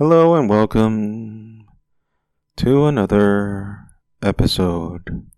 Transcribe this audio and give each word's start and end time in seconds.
Hello 0.00 0.34
and 0.34 0.48
welcome 0.48 1.66
to 2.56 2.86
another 2.86 3.80
episode 4.22 5.28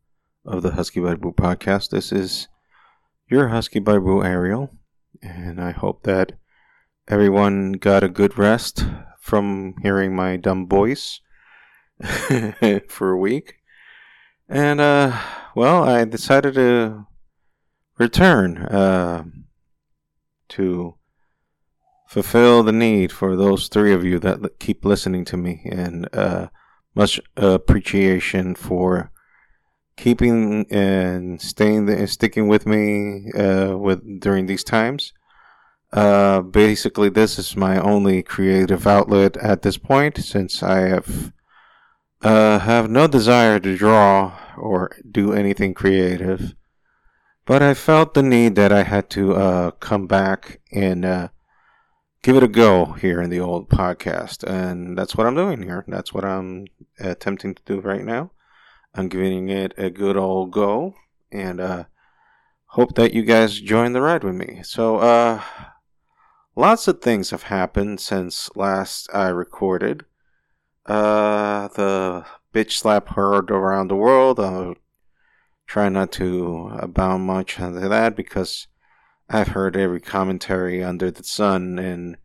of 0.46 0.62
the 0.62 0.71
Husky 0.71 1.00
Barbu 1.00 1.35
podcast. 1.35 1.90
This 1.90 2.12
is 2.12 2.46
your 3.29 3.48
Husky 3.48 3.80
Barbu 3.80 4.25
Ariel, 4.25 4.71
and 5.21 5.61
I 5.61 5.72
hope 5.72 6.04
that 6.04 6.35
everyone 7.09 7.72
got 7.72 8.04
a 8.04 8.09
good 8.09 8.38
rest 8.38 8.87
from 9.19 9.75
hearing 9.82 10.14
my 10.14 10.36
dumb 10.36 10.68
voice 10.68 11.20
for 12.86 13.10
a 13.10 13.18
week. 13.18 13.54
And, 14.48 14.80
uh, 14.80 15.18
well, 15.56 15.82
I 15.82 16.04
decided 16.04 16.54
to 16.54 17.08
return 17.98 18.58
uh, 18.58 19.24
to 20.50 20.94
fulfill 22.12 22.62
the 22.62 22.72
need 22.72 23.10
for 23.10 23.36
those 23.36 23.68
three 23.68 23.90
of 23.94 24.04
you 24.04 24.18
that 24.18 24.58
keep 24.58 24.84
listening 24.84 25.25
to 25.25 25.36
me, 25.39 25.62
and 25.64 26.07
uh, 26.14 26.48
much 26.94 27.18
appreciation 27.39 28.54
for 28.54 29.11
keeping 29.96 30.67
and 30.70 31.40
staying 31.40 31.89
and 31.89 32.11
sticking 32.11 32.48
with 32.48 32.67
me 32.67 33.33
uh, 33.33 33.78
with 33.78 34.20
during 34.20 34.44
these 34.44 34.62
times. 34.62 35.14
Uh, 35.91 36.42
basically, 36.42 37.08
this 37.08 37.39
is 37.39 37.56
my 37.56 37.80
only 37.80 38.22
creative 38.22 38.86
outlet 38.86 39.39
at 39.39 39.62
this 39.62 39.78
point, 39.78 40.19
since 40.19 40.62
I 40.62 40.81
have 40.81 41.33
uh, 42.20 42.58
have 42.58 42.91
no 42.91 43.06
desire 43.06 43.58
to 43.58 43.75
draw 43.75 44.39
or 44.58 44.94
do 45.11 45.33
anything 45.33 45.72
creative. 45.72 46.55
But 47.47 47.62
I 47.62 47.72
felt 47.72 48.12
the 48.12 48.22
need 48.22 48.55
that 48.56 48.70
I 48.70 48.83
had 48.83 49.08
to 49.11 49.34
uh, 49.34 49.70
come 49.70 50.06
back 50.06 50.61
and 50.70 51.06
uh, 51.06 51.28
give 52.22 52.36
it 52.36 52.42
a 52.42 52.48
go 52.48 52.92
here 52.92 53.20
in 53.20 53.31
the 53.31 53.41
old 53.41 53.69
podcast. 53.69 54.44
And 54.44 54.97
that's 54.97 55.17
what 55.17 55.27
I'm 55.27 55.34
doing 55.34 55.62
here. 55.62 55.84
That's 55.89 56.14
what 56.14 56.25
I'm 56.25 56.67
attempting 56.98 57.55
to 57.55 57.62
do 57.65 57.81
right 57.81 58.05
now. 58.05 58.31
I'm 58.95 59.09
giving 59.09 59.48
it 59.48 59.75
a 59.77 59.91
good 59.91 60.17
old 60.17 60.53
go 60.53 60.95
and 61.33 61.61
uh, 61.61 61.84
hope 62.67 62.95
that 62.95 63.12
you 63.12 63.23
guys 63.23 63.61
join 63.61 63.93
the 63.93 64.00
ride 64.00 64.23
with 64.23 64.34
me. 64.34 64.61
So, 64.62 64.98
uh, 64.98 65.43
lots 66.55 66.87
of 66.87 67.00
things 67.00 67.31
have 67.31 67.45
happened 67.45 68.00
since 68.00 68.50
last 68.55 69.09
I 69.15 69.28
recorded. 69.28 70.05
Uh, 70.84 71.69
the 71.69 72.27
bitch 72.53 72.73
slap 72.73 73.09
heard 73.09 73.50
around 73.50 73.89
the 73.89 73.97
world. 73.97 74.39
I'll 74.39 74.75
try 75.67 75.89
not 75.89 76.12
to 76.12 76.70
abound 76.78 77.25
much 77.27 77.59
into 77.59 77.89
that 77.89 78.15
because 78.15 78.67
I've 79.28 79.48
heard 79.48 79.77
every 79.77 80.01
commentary 80.01 80.83
under 80.83 81.11
the 81.11 81.25
sun, 81.25 81.78
and 81.78 82.17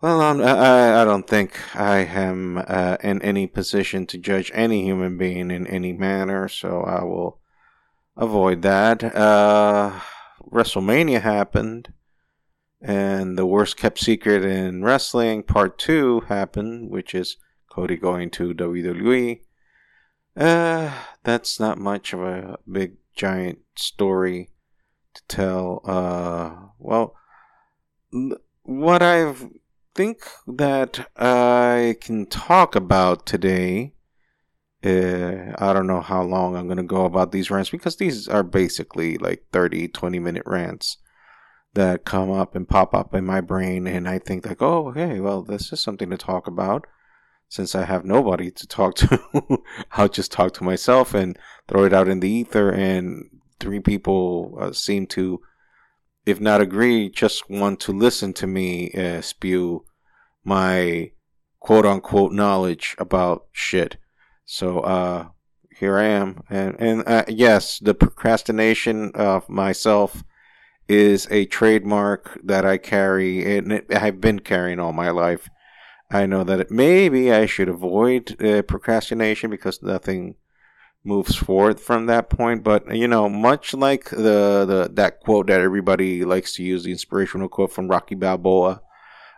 well, 0.00 0.20
I'm, 0.20 0.40
i 0.40 1.02
I 1.02 1.04
don't 1.04 1.26
think 1.26 1.58
I 1.76 1.98
am 1.98 2.62
uh, 2.66 2.96
in 3.02 3.20
any 3.22 3.46
position 3.46 4.06
to 4.06 4.18
judge 4.18 4.50
any 4.54 4.82
human 4.84 5.18
being 5.18 5.50
in 5.50 5.66
any 5.66 5.92
manner, 5.92 6.48
so 6.48 6.82
I 6.82 7.04
will 7.04 7.40
avoid 8.16 8.62
that. 8.62 9.02
Uh, 9.04 10.00
WrestleMania 10.50 11.20
happened, 11.22 11.92
and 12.80 13.38
the 13.38 13.46
worst 13.46 13.76
kept 13.76 13.98
secret 13.98 14.44
in 14.44 14.82
wrestling, 14.84 15.42
part 15.42 15.78
two, 15.78 16.20
happened, 16.28 16.90
which 16.90 17.14
is 17.14 17.36
Cody 17.70 17.96
going 17.96 18.30
to 18.30 18.54
WWE. 18.54 19.40
Uh, 20.36 20.92
that's 21.24 21.58
not 21.58 21.78
much 21.78 22.12
of 22.12 22.22
a 22.22 22.58
big 22.70 22.96
giant 23.14 23.58
story 23.76 24.49
to 25.14 25.22
tell. 25.28 25.80
Uh, 25.84 26.68
well, 26.78 27.14
what 28.62 29.02
I 29.02 29.34
think 29.94 30.22
that 30.46 31.08
I 31.16 31.96
can 32.00 32.26
talk 32.26 32.74
about 32.74 33.26
today. 33.26 33.92
Uh, 34.82 35.52
I 35.58 35.74
don't 35.74 35.86
know 35.86 36.00
how 36.00 36.22
long 36.22 36.56
I'm 36.56 36.66
going 36.66 36.78
to 36.78 36.82
go 36.82 37.04
about 37.04 37.32
these 37.32 37.50
rants 37.50 37.68
because 37.68 37.96
these 37.96 38.26
are 38.28 38.42
basically 38.42 39.18
like 39.18 39.44
30, 39.52 39.88
20 39.88 40.18
minute 40.18 40.44
rants 40.46 40.96
that 41.74 42.04
come 42.04 42.30
up 42.30 42.54
and 42.54 42.68
pop 42.68 42.94
up 42.94 43.14
in 43.14 43.26
my 43.26 43.40
brain. 43.40 43.86
And 43.86 44.08
I 44.08 44.18
think, 44.18 44.46
like, 44.46 44.62
oh, 44.62 44.88
okay, 44.88 45.20
well, 45.20 45.42
this 45.42 45.72
is 45.72 45.80
something 45.80 46.08
to 46.10 46.16
talk 46.16 46.46
about. 46.46 46.86
Since 47.48 47.74
I 47.74 47.84
have 47.84 48.04
nobody 48.04 48.50
to 48.52 48.66
talk 48.66 48.94
to, 48.96 49.20
I'll 49.92 50.08
just 50.08 50.32
talk 50.32 50.54
to 50.54 50.64
myself 50.64 51.14
and 51.14 51.38
throw 51.68 51.84
it 51.84 51.92
out 51.92 52.08
in 52.08 52.20
the 52.20 52.30
ether. 52.30 52.70
And 52.70 53.39
three 53.60 53.80
people 53.80 54.56
uh, 54.60 54.72
seem 54.72 55.06
to, 55.08 55.40
if 56.26 56.40
not 56.40 56.60
agree, 56.60 57.08
just 57.08 57.48
want 57.48 57.80
to 57.80 57.92
listen 57.92 58.32
to 58.34 58.46
me 58.46 58.90
uh, 58.92 59.20
spew 59.20 59.84
my 60.44 61.12
quote 61.60 61.86
unquote 61.86 62.32
knowledge 62.32 62.96
about 62.98 63.46
shit. 63.52 63.98
So 64.44 64.80
uh, 64.80 65.28
here 65.78 65.96
I 65.98 66.04
am, 66.04 66.42
and 66.50 66.76
and 66.80 67.04
uh, 67.06 67.24
yes, 67.28 67.78
the 67.78 67.94
procrastination 67.94 69.12
of 69.14 69.48
myself 69.48 70.24
is 70.88 71.28
a 71.30 71.46
trademark 71.46 72.40
that 72.42 72.66
I 72.66 72.76
carry, 72.76 73.56
and 73.56 73.72
it, 73.72 73.86
I've 73.94 74.20
been 74.20 74.40
carrying 74.40 74.80
all 74.80 74.92
my 74.92 75.10
life. 75.10 75.48
I 76.10 76.26
know 76.26 76.42
that 76.42 76.60
it, 76.60 76.70
maybe 76.70 77.32
I 77.32 77.46
should 77.46 77.68
avoid 77.68 78.42
uh, 78.44 78.62
procrastination 78.62 79.50
because 79.50 79.80
nothing 79.82 80.34
moves 81.04 81.34
forward 81.34 81.80
from 81.80 82.06
that 82.06 82.30
point. 82.30 82.62
But 82.62 82.94
you 82.94 83.08
know, 83.08 83.28
much 83.28 83.74
like 83.74 84.10
the, 84.10 84.64
the 84.66 84.90
that 84.92 85.20
quote 85.20 85.48
that 85.48 85.60
everybody 85.60 86.24
likes 86.24 86.54
to 86.54 86.62
use, 86.62 86.84
the 86.84 86.92
inspirational 86.92 87.48
quote 87.48 87.72
from 87.72 87.88
Rocky 87.88 88.14
Balboa, 88.14 88.82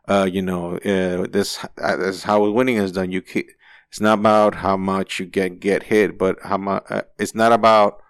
uh, 0.08 0.28
you 0.30 0.42
know, 0.42 0.76
uh, 0.76 1.26
this, 1.30 1.64
uh, 1.80 1.96
this 1.96 2.16
is 2.16 2.22
how 2.24 2.48
winning 2.50 2.76
is 2.76 2.92
done. 2.92 3.12
You 3.12 3.22
keep, 3.22 3.48
it's 3.88 4.00
not 4.00 4.18
about 4.18 4.56
how 4.56 4.76
much 4.76 5.20
you 5.20 5.26
get 5.26 5.60
get 5.60 5.84
hit, 5.84 6.18
but 6.18 6.38
how 6.42 6.56
much. 6.56 6.84
Uh, 6.88 7.02
it's 7.18 7.34
not 7.34 7.52
about 7.52 8.02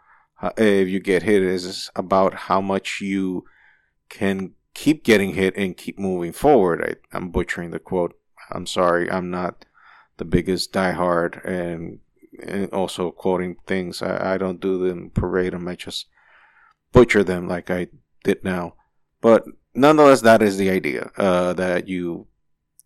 if 0.56 0.88
you 0.88 1.00
get 1.00 1.24
hit. 1.24 1.42
It's 1.42 1.90
about 1.94 2.34
how 2.34 2.60
much 2.60 3.00
you 3.00 3.44
can 4.08 4.52
keep 4.74 5.04
getting 5.04 5.34
hit 5.34 5.56
and 5.56 5.76
keep 5.76 5.98
moving 5.98 6.32
forward. 6.32 6.82
I, 7.12 7.16
I'm 7.16 7.30
butchering 7.30 7.72
the 7.72 7.78
quote. 7.78 8.14
I'm 8.50 8.66
sorry. 8.66 9.10
I'm 9.10 9.30
not 9.30 9.64
the 10.18 10.24
biggest 10.24 10.72
diehard 10.72 11.44
and 11.44 11.98
and 12.40 12.70
also 12.72 13.10
quoting 13.10 13.56
things. 13.66 14.02
I, 14.02 14.34
I 14.34 14.38
don't 14.38 14.60
do 14.60 14.86
them 14.86 15.10
parade 15.10 15.52
them. 15.52 15.68
I 15.68 15.76
just 15.76 16.06
butcher 16.92 17.24
them 17.24 17.48
like 17.48 17.70
I 17.70 17.88
did 18.24 18.44
now. 18.44 18.74
But 19.20 19.44
nonetheless, 19.74 20.20
that 20.22 20.42
is 20.42 20.56
the 20.56 20.70
idea. 20.70 21.10
Uh, 21.16 21.52
that 21.54 21.88
you 21.88 22.26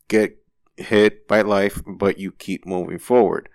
get 0.09 0.39
hit 0.77 1.27
by 1.27 1.43
life, 1.43 1.83
but 1.87 2.19
you 2.19 2.33
keep 2.33 2.67
moving 2.67 2.99
forward. 2.99 3.49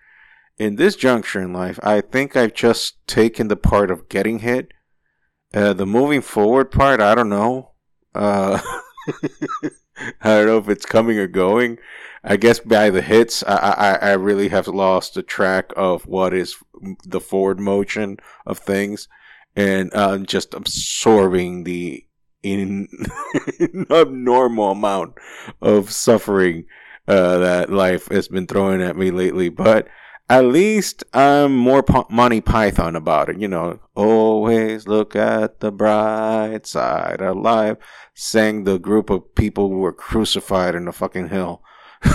In 0.58 0.76
this 0.76 0.96
juncture 0.96 1.42
in 1.42 1.54
life, 1.54 1.80
I 1.82 2.02
think 2.02 2.36
I've 2.36 2.54
just 2.54 3.06
taken 3.08 3.48
the 3.48 3.56
part 3.56 3.90
of 3.90 4.10
getting 4.10 4.40
hit. 4.40 4.72
Uh, 5.54 5.74
the 5.74 5.86
moving 5.86 6.22
forward 6.22 6.72
part, 6.72 7.02
I 7.02 7.16
don't 7.16 7.30
know. 7.30 7.72
Uh, 8.14 8.60
I 10.22 10.38
don't 10.38 10.46
know 10.46 10.58
if 10.58 10.70
it's 10.70 10.86
coming 10.86 11.18
or 11.18 11.28
going. 11.28 11.78
I 12.24 12.38
guess 12.38 12.60
by 12.60 12.90
the 12.90 13.02
hits, 13.02 13.44
I, 13.48 13.56
I, 14.02 14.10
I 14.10 14.12
really 14.14 14.50
have 14.50 14.68
lost 14.68 15.16
the 15.16 15.24
track 15.24 15.72
of 15.76 16.06
what 16.06 16.34
is 16.34 16.56
the 17.04 17.20
forward 17.20 17.60
motion 17.60 18.18
of 18.46 18.60
things, 18.60 19.08
and 19.56 19.92
uh, 19.94 20.20
just 20.20 20.54
absorbing 20.54 21.64
the 21.64 22.06
in 22.44 22.88
abnormal 23.92 24.72
amount 24.72 25.14
of 25.62 25.92
suffering 25.92 26.66
uh, 27.08 27.38
that 27.38 27.72
life 27.72 28.08
has 28.10 28.28
been 28.28 28.48
throwing 28.48 28.82
at 28.82 28.98
me 28.98 29.12
lately. 29.12 29.50
But 29.50 29.88
at 30.30 30.46
least 30.46 31.04
I'm 31.14 31.56
more 31.56 31.84
Monty 32.10 32.42
Python 32.42 32.96
about 32.96 33.30
it. 33.30 33.40
You 33.40 33.48
know, 33.48 33.80
always 33.96 34.88
look 34.88 35.16
at 35.16 35.60
the 35.60 35.72
bright 35.72 36.66
side 36.66 37.22
of 37.22 37.38
life. 37.38 37.78
Sang 38.14 38.64
the 38.64 38.80
group 38.80 39.10
of 39.10 39.36
people 39.36 39.70
who 39.70 39.80
were 39.80 39.94
crucified 39.94 40.76
in 40.76 40.86
the 40.86 40.94
fucking 40.94 41.30
hill. 41.30 41.62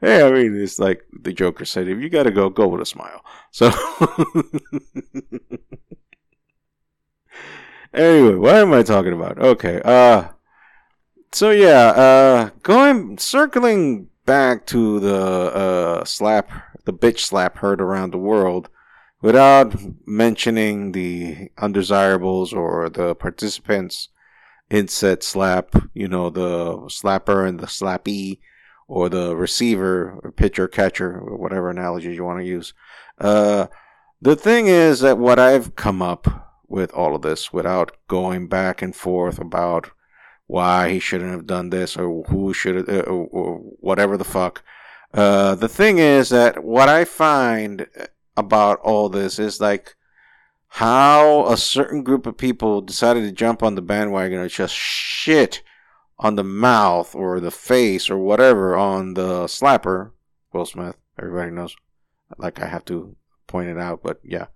hey, 0.00 0.22
I 0.26 0.30
mean, 0.30 0.56
it's 0.60 0.78
like 0.78 1.04
the 1.12 1.32
Joker 1.32 1.64
said, 1.64 1.88
if 1.88 2.00
you 2.00 2.08
gotta 2.08 2.30
go, 2.30 2.48
go 2.48 2.68
with 2.68 2.80
a 2.80 2.86
smile. 2.86 3.24
So, 3.50 3.66
anyway, 7.94 8.34
what 8.34 8.56
am 8.56 8.72
I 8.72 8.82
talking 8.82 9.12
about? 9.12 9.38
Okay, 9.38 9.80
uh, 9.84 10.28
so 11.32 11.50
yeah, 11.50 11.88
uh, 11.90 12.50
going, 12.62 13.18
circling 13.18 14.08
back 14.26 14.66
to 14.66 15.00
the, 15.00 15.16
uh, 15.16 16.04
slap, 16.04 16.50
the 16.84 16.92
bitch 16.92 17.20
slap 17.20 17.58
heard 17.58 17.80
around 17.80 18.12
the 18.12 18.18
world, 18.18 18.68
without 19.20 19.74
mentioning 20.04 20.92
the 20.92 21.48
undesirables 21.58 22.52
or 22.52 22.90
the 22.90 23.14
participants 23.14 24.08
inset 24.72 25.22
slap, 25.22 25.74
you 25.94 26.08
know, 26.08 26.30
the 26.30 26.76
slapper 26.88 27.46
and 27.46 27.60
the 27.60 27.66
slappy, 27.66 28.40
or 28.88 29.08
the 29.08 29.36
receiver, 29.36 30.18
or 30.22 30.32
pitcher, 30.32 30.66
catcher, 30.66 31.18
or 31.18 31.36
whatever 31.36 31.70
analogy 31.70 32.14
you 32.14 32.24
want 32.24 32.40
to 32.40 32.44
use. 32.44 32.74
Uh, 33.18 33.66
the 34.20 34.36
thing 34.36 34.66
is 34.66 35.00
that 35.00 35.18
what 35.18 35.38
I've 35.38 35.76
come 35.76 36.02
up 36.02 36.50
with 36.68 36.92
all 36.94 37.14
of 37.14 37.22
this 37.22 37.52
without 37.52 37.96
going 38.08 38.48
back 38.48 38.80
and 38.80 38.96
forth 38.96 39.38
about 39.38 39.90
why 40.46 40.90
he 40.90 40.98
shouldn't 40.98 41.30
have 41.32 41.46
done 41.46 41.70
this 41.70 41.96
or 41.96 42.24
who 42.24 42.52
should 42.52 42.88
uh, 42.88 43.00
or, 43.02 43.26
or 43.30 43.56
whatever 43.80 44.16
the 44.16 44.24
fuck. 44.24 44.62
Uh, 45.12 45.54
the 45.54 45.68
thing 45.68 45.98
is 45.98 46.30
that 46.30 46.64
what 46.64 46.88
I 46.88 47.04
find 47.04 47.86
about 48.36 48.80
all 48.80 49.08
this 49.08 49.38
is 49.38 49.60
like 49.60 49.94
how 50.76 51.46
a 51.48 51.56
certain 51.58 52.02
group 52.02 52.24
of 52.24 52.38
people 52.38 52.80
decided 52.80 53.20
to 53.24 53.30
jump 53.30 53.62
on 53.62 53.74
the 53.74 53.82
bandwagon 53.82 54.40
and 54.40 54.48
just 54.48 54.74
shit 54.74 55.62
on 56.18 56.36
the 56.36 56.44
mouth 56.44 57.14
or 57.14 57.40
the 57.40 57.50
face 57.50 58.08
or 58.08 58.16
whatever 58.16 58.74
on 58.74 59.12
the 59.12 59.44
slapper, 59.44 60.12
Will 60.50 60.64
Smith. 60.64 60.96
Everybody 61.18 61.50
knows. 61.50 61.76
Like 62.38 62.58
I 62.58 62.68
have 62.68 62.86
to 62.86 63.14
point 63.46 63.68
it 63.68 63.76
out, 63.76 64.02
but 64.02 64.20
yeah. 64.24 64.46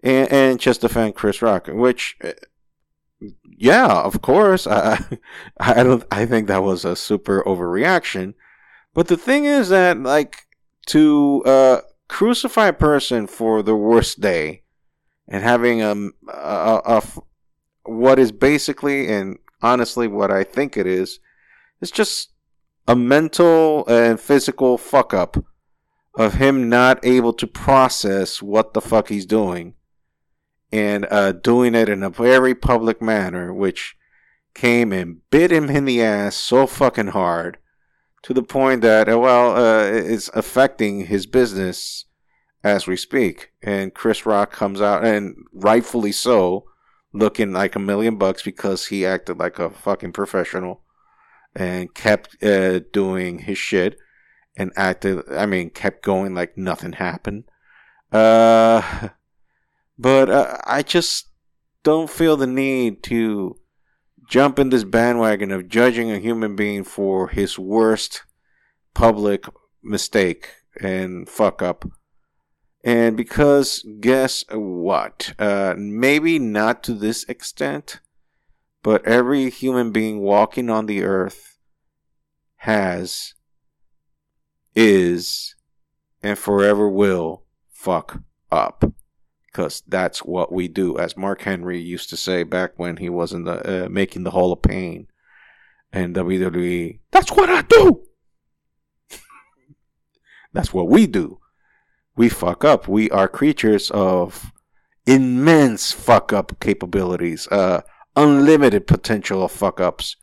And, 0.00 0.30
and 0.30 0.60
just 0.60 0.80
defend 0.80 1.16
Chris 1.16 1.42
Rock, 1.42 1.66
which, 1.66 2.16
uh, 2.22 2.34
yeah, 3.44 3.88
of 3.88 4.22
course. 4.22 4.68
I, 4.68 5.04
I 5.58 5.82
don't. 5.82 6.04
I 6.12 6.24
think 6.24 6.46
that 6.46 6.62
was 6.62 6.84
a 6.84 6.94
super 6.94 7.42
overreaction. 7.42 8.34
But 8.94 9.08
the 9.08 9.16
thing 9.16 9.44
is 9.44 9.70
that, 9.70 9.98
like, 9.98 10.46
to 10.86 11.42
uh, 11.44 11.80
crucify 12.06 12.68
a 12.68 12.72
person 12.72 13.26
for 13.26 13.64
the 13.64 13.74
worst 13.74 14.20
day 14.20 14.61
and 15.32 15.42
having 15.42 15.80
a, 15.80 15.94
a, 16.28 16.80
a, 16.84 17.02
what 17.84 18.18
is 18.18 18.30
basically 18.30 19.08
and 19.08 19.38
honestly 19.62 20.06
what 20.06 20.30
I 20.30 20.44
think 20.44 20.76
it 20.76 20.86
is, 20.86 21.18
is 21.80 21.90
just 21.90 22.28
a 22.86 22.94
mental 22.94 23.86
and 23.88 24.20
physical 24.20 24.76
fuck 24.76 25.14
up 25.14 25.42
of 26.18 26.34
him 26.34 26.68
not 26.68 27.02
able 27.02 27.32
to 27.32 27.46
process 27.46 28.42
what 28.42 28.74
the 28.74 28.82
fuck 28.82 29.08
he's 29.08 29.24
doing 29.24 29.72
and 30.70 31.06
uh, 31.10 31.32
doing 31.32 31.74
it 31.74 31.88
in 31.88 32.02
a 32.02 32.10
very 32.10 32.54
public 32.54 33.00
manner, 33.00 33.54
which 33.54 33.96
came 34.54 34.92
and 34.92 35.22
bit 35.30 35.50
him 35.50 35.70
in 35.70 35.86
the 35.86 36.02
ass 36.02 36.36
so 36.36 36.66
fucking 36.66 37.08
hard 37.08 37.56
to 38.22 38.34
the 38.34 38.42
point 38.42 38.82
that, 38.82 39.08
uh, 39.08 39.18
well, 39.18 39.56
uh, 39.56 39.84
it's 39.84 40.28
affecting 40.34 41.06
his 41.06 41.24
business 41.24 42.04
as 42.64 42.86
we 42.86 42.96
speak. 42.96 43.52
And 43.62 43.94
Chris 43.94 44.26
Rock 44.26 44.52
comes 44.52 44.80
out, 44.80 45.04
and 45.04 45.36
rightfully 45.52 46.12
so, 46.12 46.64
looking 47.12 47.52
like 47.52 47.76
a 47.76 47.80
million 47.80 48.16
bucks 48.16 48.42
because 48.42 48.86
he 48.86 49.04
acted 49.04 49.38
like 49.38 49.58
a 49.58 49.70
fucking 49.70 50.12
professional 50.12 50.82
and 51.54 51.94
kept 51.94 52.42
uh, 52.42 52.80
doing 52.92 53.40
his 53.40 53.58
shit 53.58 53.98
and 54.56 54.72
acted, 54.76 55.22
I 55.30 55.46
mean, 55.46 55.70
kept 55.70 56.02
going 56.02 56.34
like 56.34 56.56
nothing 56.56 56.92
happened. 56.92 57.44
Uh, 58.10 59.08
but 59.98 60.30
uh, 60.30 60.58
I 60.64 60.82
just 60.82 61.28
don't 61.82 62.10
feel 62.10 62.36
the 62.36 62.46
need 62.46 63.02
to 63.04 63.56
jump 64.28 64.58
in 64.58 64.70
this 64.70 64.84
bandwagon 64.84 65.50
of 65.50 65.68
judging 65.68 66.10
a 66.10 66.18
human 66.18 66.56
being 66.56 66.84
for 66.84 67.28
his 67.28 67.58
worst 67.58 68.22
public 68.94 69.44
mistake 69.82 70.48
and 70.80 71.28
fuck 71.28 71.60
up 71.60 71.84
and 72.84 73.16
because 73.16 73.84
guess 74.00 74.44
what? 74.50 75.34
Uh, 75.38 75.74
maybe 75.76 76.38
not 76.38 76.82
to 76.84 76.94
this 76.94 77.24
extent, 77.24 78.00
but 78.82 79.06
every 79.06 79.50
human 79.50 79.92
being 79.92 80.20
walking 80.20 80.68
on 80.68 80.86
the 80.86 81.04
earth 81.04 81.58
has, 82.56 83.34
is, 84.74 85.54
and 86.22 86.36
forever 86.36 86.88
will 86.88 87.44
fuck 87.70 88.22
up. 88.50 88.84
Because 89.46 89.82
that's 89.86 90.24
what 90.24 90.50
we 90.50 90.66
do. 90.66 90.98
As 90.98 91.16
Mark 91.16 91.42
Henry 91.42 91.78
used 91.78 92.08
to 92.08 92.16
say 92.16 92.42
back 92.42 92.72
when 92.78 92.96
he 92.96 93.10
was 93.10 93.34
in 93.34 93.44
the, 93.44 93.84
uh, 93.84 93.88
making 93.90 94.24
the 94.24 94.30
Hall 94.30 94.50
of 94.50 94.62
Pain 94.62 95.08
and 95.92 96.16
WWE, 96.16 97.00
that's 97.10 97.30
what 97.30 97.50
I 97.50 97.60
do! 97.60 98.02
that's 100.54 100.72
what 100.72 100.88
we 100.88 101.06
do 101.06 101.41
we 102.16 102.28
fuck 102.28 102.64
up. 102.64 102.88
We 102.88 103.10
are 103.10 103.28
creatures 103.28 103.90
of 103.90 104.52
immense 105.06 105.92
fuck 105.92 106.32
up 106.32 106.58
capabilities, 106.60 107.48
uh, 107.48 107.82
unlimited 108.16 108.86
potential 108.86 109.42
of 109.44 109.52
fuck 109.52 109.80
ups. 109.80 110.16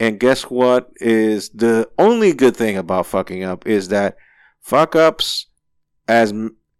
And 0.00 0.20
guess 0.20 0.44
what 0.44 0.90
is 0.96 1.48
the 1.50 1.88
only 1.98 2.32
good 2.32 2.56
thing 2.56 2.76
about 2.76 3.06
fucking 3.06 3.42
up 3.42 3.66
is 3.66 3.88
that 3.88 4.16
fuck 4.60 4.94
ups, 4.94 5.46
as 6.06 6.32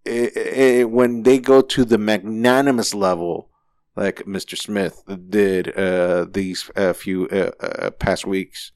it, 0.05 0.37
it, 0.37 0.90
when 0.90 1.22
they 1.22 1.38
go 1.38 1.60
to 1.60 1.84
the 1.84 1.99
magnanimous 1.99 2.94
level, 2.94 3.50
like 3.96 4.19
Mr. 4.19 4.56
Smith 4.56 5.02
did 5.28 5.76
uh, 5.76 6.26
these 6.31 6.70
uh, 6.76 6.93
few 6.93 7.28
uh, 7.28 7.90
past 7.99 8.25
weeks, 8.25 8.70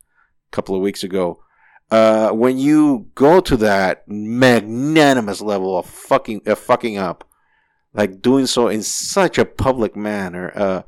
couple 0.50 0.74
of 0.74 0.82
weeks 0.82 1.04
ago, 1.04 1.42
uh, 1.92 2.30
when 2.30 2.56
you 2.56 3.10
go 3.14 3.38
to 3.38 3.54
that 3.54 4.08
magnanimous 4.08 5.42
level 5.42 5.76
of 5.76 5.84
fucking 5.84 6.40
uh, 6.46 6.54
fucking 6.54 6.96
up, 6.96 7.28
like 7.92 8.22
doing 8.22 8.46
so 8.46 8.68
in 8.68 8.82
such 8.82 9.36
a 9.36 9.44
public 9.44 9.94
manner, 9.94 10.50
uh, 10.54 10.82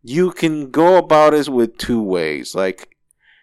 you 0.00 0.30
can 0.30 0.70
go 0.70 0.96
about 0.96 1.34
it 1.34 1.48
with 1.48 1.76
two 1.76 2.00
ways. 2.00 2.54
Like 2.54 2.96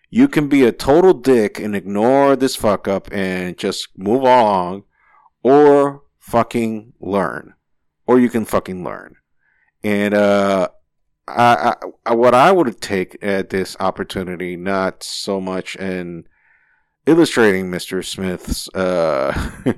you 0.10 0.30
can 0.30 0.48
be 0.48 0.64
a 0.64 0.72
total 0.72 1.14
dick 1.14 1.60
and 1.60 1.76
ignore 1.76 2.38
this 2.38 2.56
fuck 2.56 2.88
up 2.88 3.12
and 3.12 3.58
just 3.58 3.90
move 3.98 4.22
along, 4.22 4.84
or 5.44 6.04
fucking 6.18 6.94
learn, 7.02 7.56
or 8.08 8.22
you 8.22 8.30
can 8.30 8.46
fucking 8.46 8.86
learn. 8.86 9.16
And 9.84 10.14
uh, 10.14 10.70
I, 11.28 11.76
I, 12.06 12.14
what 12.14 12.34
I 12.34 12.54
would 12.54 12.80
take 12.80 13.18
at 13.22 13.50
this 13.50 13.76
opportunity, 13.82 14.56
not 14.56 15.04
so 15.04 15.42
much 15.42 15.76
in 15.76 16.24
illustrating 17.06 17.70
Mr. 17.70 18.04
Smith's 18.06 18.70
uh 18.70 19.52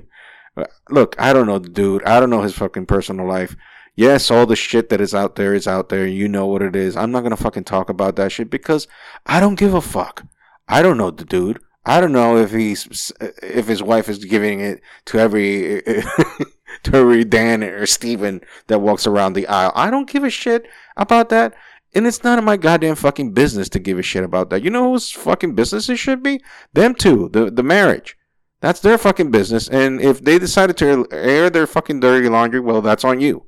look, 0.90 1.16
I 1.18 1.32
don't 1.32 1.46
know 1.46 1.58
the 1.58 1.68
dude. 1.68 2.04
I 2.04 2.20
don't 2.20 2.30
know 2.30 2.42
his 2.42 2.54
fucking 2.54 2.86
personal 2.86 3.26
life. 3.26 3.56
Yes, 3.96 4.30
all 4.30 4.46
the 4.46 4.56
shit 4.56 4.88
that 4.88 5.00
is 5.00 5.14
out 5.14 5.36
there 5.36 5.54
is 5.54 5.68
out 5.68 5.88
there. 5.88 6.06
You 6.06 6.28
know 6.28 6.46
what 6.46 6.62
it 6.62 6.74
is. 6.74 6.96
I'm 6.96 7.12
not 7.12 7.22
gonna 7.22 7.36
fucking 7.36 7.64
talk 7.64 7.88
about 7.88 8.16
that 8.16 8.32
shit 8.32 8.50
because 8.50 8.88
I 9.26 9.40
don't 9.40 9.58
give 9.58 9.74
a 9.74 9.80
fuck. 9.80 10.24
I 10.68 10.82
don't 10.82 10.98
know 10.98 11.10
the 11.10 11.24
dude. 11.24 11.60
I 11.86 12.00
don't 12.00 12.12
know 12.12 12.36
if 12.38 12.50
he's 12.52 13.12
if 13.20 13.68
his 13.68 13.82
wife 13.82 14.08
is 14.08 14.24
giving 14.24 14.60
it 14.60 14.80
to 15.06 15.18
every 15.18 15.82
to 16.84 16.94
every 16.94 17.24
Dan 17.24 17.62
or 17.62 17.86
Steven 17.86 18.40
that 18.68 18.80
walks 18.80 19.06
around 19.06 19.34
the 19.34 19.46
aisle. 19.46 19.72
I 19.74 19.90
don't 19.90 20.08
give 20.08 20.24
a 20.24 20.30
shit 20.30 20.66
about 20.96 21.28
that. 21.28 21.54
And 21.94 22.06
it's 22.06 22.24
none 22.24 22.38
of 22.38 22.44
my 22.44 22.56
goddamn 22.56 22.96
fucking 22.96 23.32
business 23.32 23.68
to 23.70 23.78
give 23.78 23.98
a 23.98 24.02
shit 24.02 24.24
about 24.24 24.50
that. 24.50 24.62
You 24.62 24.70
know 24.70 24.92
whose 24.92 25.10
fucking 25.12 25.54
business 25.54 25.88
it 25.88 25.96
should 25.96 26.22
be? 26.22 26.42
Them 26.72 26.94
two, 26.94 27.28
the 27.32 27.50
the 27.50 27.62
marriage. 27.62 28.16
That's 28.60 28.80
their 28.80 28.98
fucking 28.98 29.30
business. 29.30 29.68
And 29.68 30.00
if 30.00 30.24
they 30.24 30.38
decided 30.38 30.76
to 30.78 31.06
air 31.12 31.50
their 31.50 31.66
fucking 31.66 32.00
dirty 32.00 32.28
laundry, 32.28 32.60
well, 32.60 32.80
that's 32.80 33.04
on 33.04 33.20
you. 33.20 33.44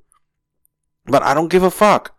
But 1.06 1.22
I 1.22 1.32
don't 1.32 1.48
give 1.48 1.62
a 1.62 1.70
fuck. 1.70 2.14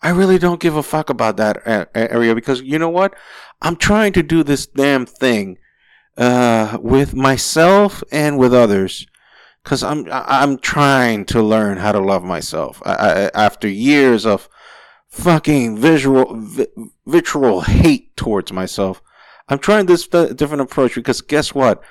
I 0.00 0.10
really 0.10 0.38
don't 0.38 0.60
give 0.60 0.76
a 0.76 0.82
fuck 0.82 1.10
about 1.10 1.36
that 1.38 1.60
area 1.94 2.34
because 2.34 2.62
you 2.62 2.78
know 2.78 2.88
what? 2.88 3.14
I'm 3.60 3.76
trying 3.76 4.12
to 4.12 4.22
do 4.22 4.44
this 4.44 4.66
damn 4.66 5.04
thing 5.04 5.58
uh, 6.16 6.78
with 6.80 7.14
myself 7.14 8.04
and 8.12 8.38
with 8.38 8.54
others 8.54 9.06
because 9.64 9.82
I'm 9.82 10.06
I'm 10.10 10.58
trying 10.58 11.24
to 11.26 11.42
learn 11.42 11.78
how 11.78 11.92
to 11.92 12.00
love 12.00 12.22
myself. 12.22 12.80
I, 12.86 12.94
I, 12.94 13.30
after 13.34 13.68
years 13.68 14.24
of 14.24 14.48
fucking 15.08 15.78
visual, 15.78 16.34
vi- 16.36 16.66
vitriol 17.06 17.62
hate 17.62 18.16
towards 18.16 18.52
myself. 18.52 19.02
I'm 19.48 19.58
trying 19.58 19.86
this 19.86 20.06
different 20.06 20.60
approach 20.60 20.94
because 20.94 21.20
guess 21.20 21.54
what? 21.54 21.82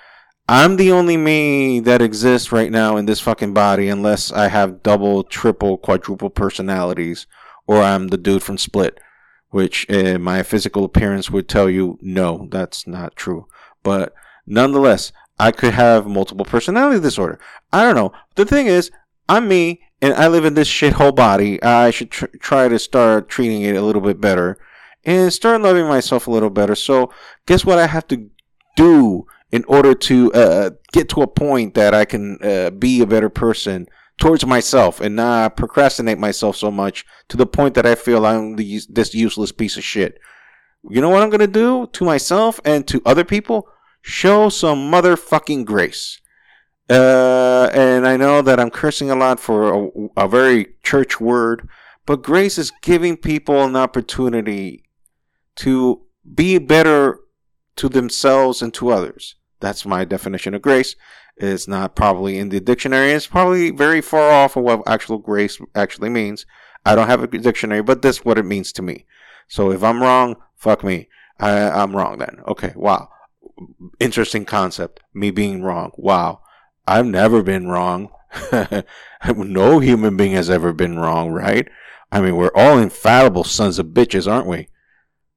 I'm 0.49 0.77
the 0.77 0.91
only 0.91 1.17
me 1.17 1.81
that 1.81 2.01
exists 2.01 2.51
right 2.51 2.71
now 2.71 2.95
in 2.95 3.05
this 3.05 3.19
fucking 3.19 3.53
body 3.53 3.89
unless 3.89 4.31
I 4.31 4.47
have 4.47 4.81
double, 4.81 5.23
triple, 5.23 5.77
quadruple 5.77 6.29
personalities 6.29 7.27
or 7.65 7.81
I'm 7.81 8.07
the 8.07 8.17
dude 8.17 8.43
from 8.43 8.57
Split, 8.57 8.99
which 9.49 9.89
uh, 9.89 10.17
my 10.19 10.43
physical 10.43 10.85
appearance 10.85 11.29
would 11.29 11.49
tell 11.49 11.69
you 11.69 11.99
no, 12.01 12.47
that's 12.49 12.87
not 12.87 13.17
true. 13.17 13.47
But 13.83 14.13
nonetheless, 14.45 15.11
I 15.37 15.51
could 15.51 15.73
have 15.73 16.07
multiple 16.07 16.45
personality 16.45 17.01
disorder. 17.01 17.39
I 17.73 17.83
don't 17.83 17.95
know. 17.95 18.13
The 18.35 18.45
thing 18.45 18.67
is, 18.67 18.89
I'm 19.27 19.47
me 19.49 19.81
and 20.01 20.13
I 20.13 20.27
live 20.27 20.45
in 20.45 20.53
this 20.53 20.69
shithole 20.69 21.15
body. 21.15 21.61
I 21.61 21.91
should 21.91 22.11
tr- 22.11 22.25
try 22.39 22.67
to 22.67 22.79
start 22.79 23.29
treating 23.29 23.63
it 23.63 23.75
a 23.75 23.81
little 23.81 24.01
bit 24.01 24.21
better 24.21 24.57
and 25.03 25.31
start 25.33 25.61
loving 25.61 25.87
myself 25.87 26.27
a 26.27 26.31
little 26.31 26.49
better. 26.49 26.75
So, 26.75 27.11
guess 27.45 27.65
what 27.65 27.79
I 27.79 27.87
have 27.87 28.07
to 28.09 28.29
do 28.75 29.25
in 29.51 29.63
order 29.67 29.93
to 29.93 30.31
uh, 30.33 30.69
get 30.91 31.09
to 31.09 31.21
a 31.21 31.27
point 31.27 31.73
that 31.75 31.93
I 31.93 32.05
can 32.05 32.37
uh, 32.43 32.69
be 32.71 33.01
a 33.01 33.07
better 33.07 33.29
person 33.29 33.87
towards 34.19 34.45
myself 34.45 34.99
and 34.99 35.15
not 35.15 35.55
procrastinate 35.55 36.17
myself 36.17 36.57
so 36.57 36.71
much 36.71 37.05
to 37.29 37.37
the 37.37 37.45
point 37.45 37.75
that 37.75 37.85
I 37.85 37.95
feel 37.95 38.25
I'm 38.25 38.55
the, 38.55 38.81
this 38.89 39.13
useless 39.13 39.51
piece 39.51 39.77
of 39.77 39.83
shit. 39.83 40.19
You 40.89 41.01
know 41.01 41.09
what 41.09 41.23
I'm 41.23 41.29
going 41.29 41.39
to 41.39 41.47
do 41.47 41.87
to 41.93 42.05
myself 42.05 42.59
and 42.65 42.87
to 42.87 43.01
other 43.05 43.23
people? 43.23 43.67
Show 44.01 44.49
some 44.49 44.91
motherfucking 44.91 45.65
grace. 45.65 46.19
Uh, 46.89 47.69
and 47.73 48.07
I 48.07 48.15
know 48.15 48.41
that 48.41 48.59
I'm 48.59 48.69
cursing 48.69 49.11
a 49.11 49.15
lot 49.15 49.39
for 49.39 49.73
a, 49.73 49.89
a 50.15 50.27
very 50.27 50.75
church 50.83 51.19
word, 51.19 51.67
but 52.05 52.23
grace 52.23 52.57
is 52.57 52.71
giving 52.81 53.17
people 53.17 53.63
an 53.63 53.75
opportunity 53.75 54.83
to 55.57 56.01
be 56.33 56.57
better 56.57 57.19
to 57.75 57.89
themselves 57.89 58.61
and 58.61 58.73
to 58.75 58.89
others. 58.89 59.35
That's 59.59 59.85
my 59.85 60.05
definition 60.05 60.53
of 60.53 60.61
grace. 60.61 60.95
It's 61.35 61.67
not 61.67 61.95
probably 61.95 62.37
in 62.37 62.49
the 62.49 62.59
dictionary. 62.59 63.11
It's 63.11 63.27
probably 63.27 63.69
very 63.71 64.01
far 64.01 64.31
off 64.31 64.55
of 64.55 64.63
what 64.63 64.87
actual 64.87 65.17
grace 65.17 65.59
actually 65.75 66.09
means. 66.09 66.45
I 66.85 66.95
don't 66.95 67.07
have 67.07 67.21
a 67.21 67.27
dictionary, 67.27 67.81
but 67.83 68.01
that's 68.01 68.23
what 68.23 68.37
it 68.37 68.45
means 68.45 68.71
to 68.73 68.81
me. 68.81 69.05
So 69.47 69.71
if 69.71 69.83
I'm 69.83 70.01
wrong, 70.01 70.37
fuck 70.55 70.83
me. 70.83 71.09
I, 71.39 71.69
I'm 71.69 71.95
wrong 71.95 72.17
then. 72.17 72.39
Okay, 72.47 72.73
wow. 72.75 73.09
Interesting 73.99 74.45
concept. 74.45 75.01
Me 75.13 75.31
being 75.31 75.61
wrong. 75.61 75.91
Wow. 75.97 76.41
I've 76.87 77.05
never 77.05 77.43
been 77.43 77.67
wrong. 77.67 78.09
no 79.35 79.79
human 79.79 80.17
being 80.17 80.31
has 80.33 80.49
ever 80.49 80.73
been 80.73 80.97
wrong, 80.97 81.31
right? 81.31 81.67
I 82.11 82.21
mean, 82.21 82.35
we're 82.35 82.51
all 82.55 82.77
infallible 82.77 83.43
sons 83.43 83.79
of 83.79 83.87
bitches, 83.87 84.31
aren't 84.31 84.47
we? 84.47 84.69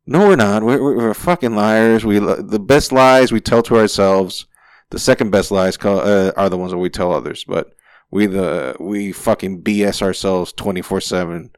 No, 0.07 0.29
we're 0.29 0.37
not. 0.37 0.63
We're, 0.63 0.83
we're 0.83 1.15
fucking 1.15 1.55
liars. 1.55 2.05
We 2.05 2.19
the 2.19 2.61
best 2.61 2.93
lies 2.93 3.33
we 3.33 3.41
tell 3.41 3.63
to 3.65 3.77
ourselves. 3.77 4.47
The 4.91 4.99
second 4.99 5.31
best 5.31 5.51
lies 5.51 5.77
call, 5.77 6.01
uh, 6.01 6.33
are 6.37 6.49
the 6.49 6.59
ones 6.59 6.73
that 6.73 6.79
we 6.79 6.91
tell 6.91 7.13
others. 7.13 7.45
But 7.45 7.75
we 8.11 8.27
the 8.27 8.77
we 8.81 9.13
fucking 9.13 9.63
BS 9.63 10.03
ourselves 10.03 10.53
twenty 10.53 10.83
four 10.83 11.01
seven, 11.01 11.51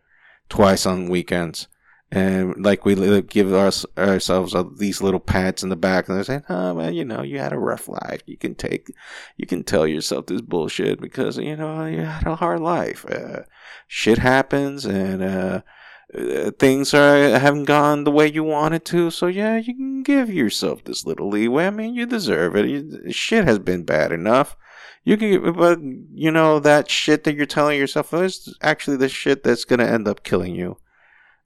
twice 0.49 0.87
on 0.87 1.09
weekends 1.09 1.69
and 2.12 2.62
like 2.62 2.85
we 2.85 3.23
give 3.23 3.54
ourselves 3.54 4.54
these 4.76 5.00
little 5.00 5.19
pats 5.19 5.62
in 5.62 5.71
the 5.71 5.76
back 5.76 6.07
and 6.07 6.16
they're 6.16 6.25
saying 6.25 6.45
oh 6.50 6.75
man 6.75 6.92
you 6.92 7.07
know 7.07 7.23
you 7.23 7.38
had 7.38 7.54
a 7.54 7.59
rough 7.59 7.88
life. 7.88 8.21
You 8.26 8.37
can 8.37 8.54
take 8.54 8.92
you 9.38 9.47
can 9.47 9.64
tell 9.64 9.87
yourself 9.87 10.26
this 10.26 10.42
bullshit 10.42 11.00
because 11.00 11.38
you 11.38 11.57
know 11.57 11.87
you 11.87 12.02
had 12.02 12.26
a 12.26 12.37
hard 12.37 12.61
life. 12.61 13.07
Uh, 13.11 13.45
shit 13.88 14.19
happens 14.19 14.85
and 14.85 15.23
uh, 15.23 15.62
uh, 16.14 16.50
things 16.59 16.92
are 16.92 17.38
haven't 17.38 17.64
gone 17.64 18.04
the 18.04 18.11
way 18.11 18.31
you 18.31 18.45
wanted 18.45 18.85
to. 18.87 19.11
So 19.11 19.26
yeah 19.26 19.57
you 19.57 19.75
can 19.75 20.02
give 20.02 20.28
yourself 20.31 20.85
this 20.85 21.07
little 21.07 21.31
leeway. 21.31 21.69
I 21.69 21.71
mean 21.71 21.95
you 21.95 22.04
deserve 22.04 22.57
it. 22.57 22.69
You, 22.69 23.11
shit 23.11 23.47
has 23.47 23.59
been 23.59 23.85
bad 23.85 24.12
enough. 24.12 24.54
You 25.02 25.16
can 25.16 25.54
but 25.54 25.78
you 25.81 26.31
know 26.31 26.61
that 26.61 26.90
shit 26.90 27.25
that 27.25 27.37
you're 27.37 27.47
telling 27.47 27.78
yourself 27.78 28.12
is 28.12 28.54
actually 28.61 28.99
the 28.99 29.09
shit 29.09 29.42
that's 29.42 29.64
going 29.64 29.81
to 29.81 29.88
end 29.88 30.07
up 30.07 30.25
killing 30.25 30.54
you 30.54 30.76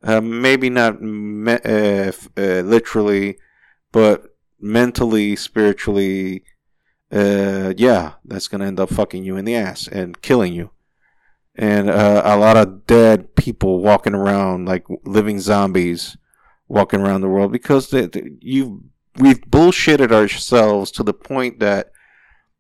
uh, 0.03 0.21
maybe 0.21 0.71
not 0.71 1.03
me- 1.03 1.59
uh, 1.65 2.13
uh, 2.37 2.61
literally, 2.61 3.39
but 3.93 4.37
mentally, 4.61 5.37
spiritually, 5.37 6.45
uh, 7.13 7.73
yeah, 7.77 8.15
that's 8.25 8.49
gonna 8.49 8.67
end 8.67 8.81
up 8.81 8.91
fucking 8.91 9.25
you 9.25 9.37
in 9.37 9.45
the 9.45 9.55
ass 9.55 9.89
and 9.89 10.21
killing 10.23 10.53
you. 10.53 10.71
And 11.55 11.89
uh, 11.89 12.23
a 12.25 12.37
lot 12.37 12.57
of 12.57 12.87
dead 12.87 13.35
people 13.35 13.81
walking 13.81 14.15
around 14.15 14.67
like 14.67 14.85
living 15.05 15.41
zombies, 15.41 16.17
walking 16.69 17.01
around 17.01 17.23
the 17.23 17.29
world 17.29 17.53
because 17.53 17.91
they, 17.91 18.07
they, 18.07 18.31
you 18.41 18.83
we've 19.19 19.41
bullshitted 19.41 20.13
ourselves 20.13 20.91
to 20.93 21.03
the 21.03 21.15
point 21.15 21.59
that 21.61 21.91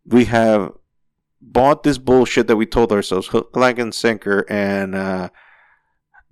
we 0.07 0.25
have 0.26 0.73
bought 1.40 1.83
this 1.83 1.99
bullshit 1.99 2.47
that 2.47 2.57
we 2.57 2.66
told 2.66 2.93
ourselves 2.93 3.28
hook, 3.28 3.55
line, 3.55 3.78
and 3.78 3.95
sinker, 3.95 4.45
and 4.49 4.95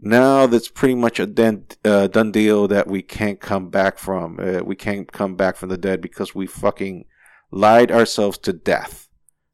now 0.01 0.47
that's 0.47 0.69
pretty 0.69 0.95
much 0.95 1.19
a 1.21 1.27
done, 1.27 1.67
uh, 1.85 2.07
done 2.09 2.33
deal 2.33 2.69
that 2.69 2.87
we 2.87 3.03
can't 3.03 3.41
come 3.41 3.71
back 3.71 3.99
from. 3.99 4.39
Uh, 4.41 4.63
we 4.65 4.77
can't 4.77 5.11
come 5.11 5.37
back 5.37 5.57
from 5.57 5.69
the 5.69 5.79
dead 5.79 6.01
because 6.01 6.35
we 6.35 6.47
fucking 6.47 7.05
lied 7.51 7.91
ourselves 7.91 8.39
to 8.39 8.53
death, 8.53 9.09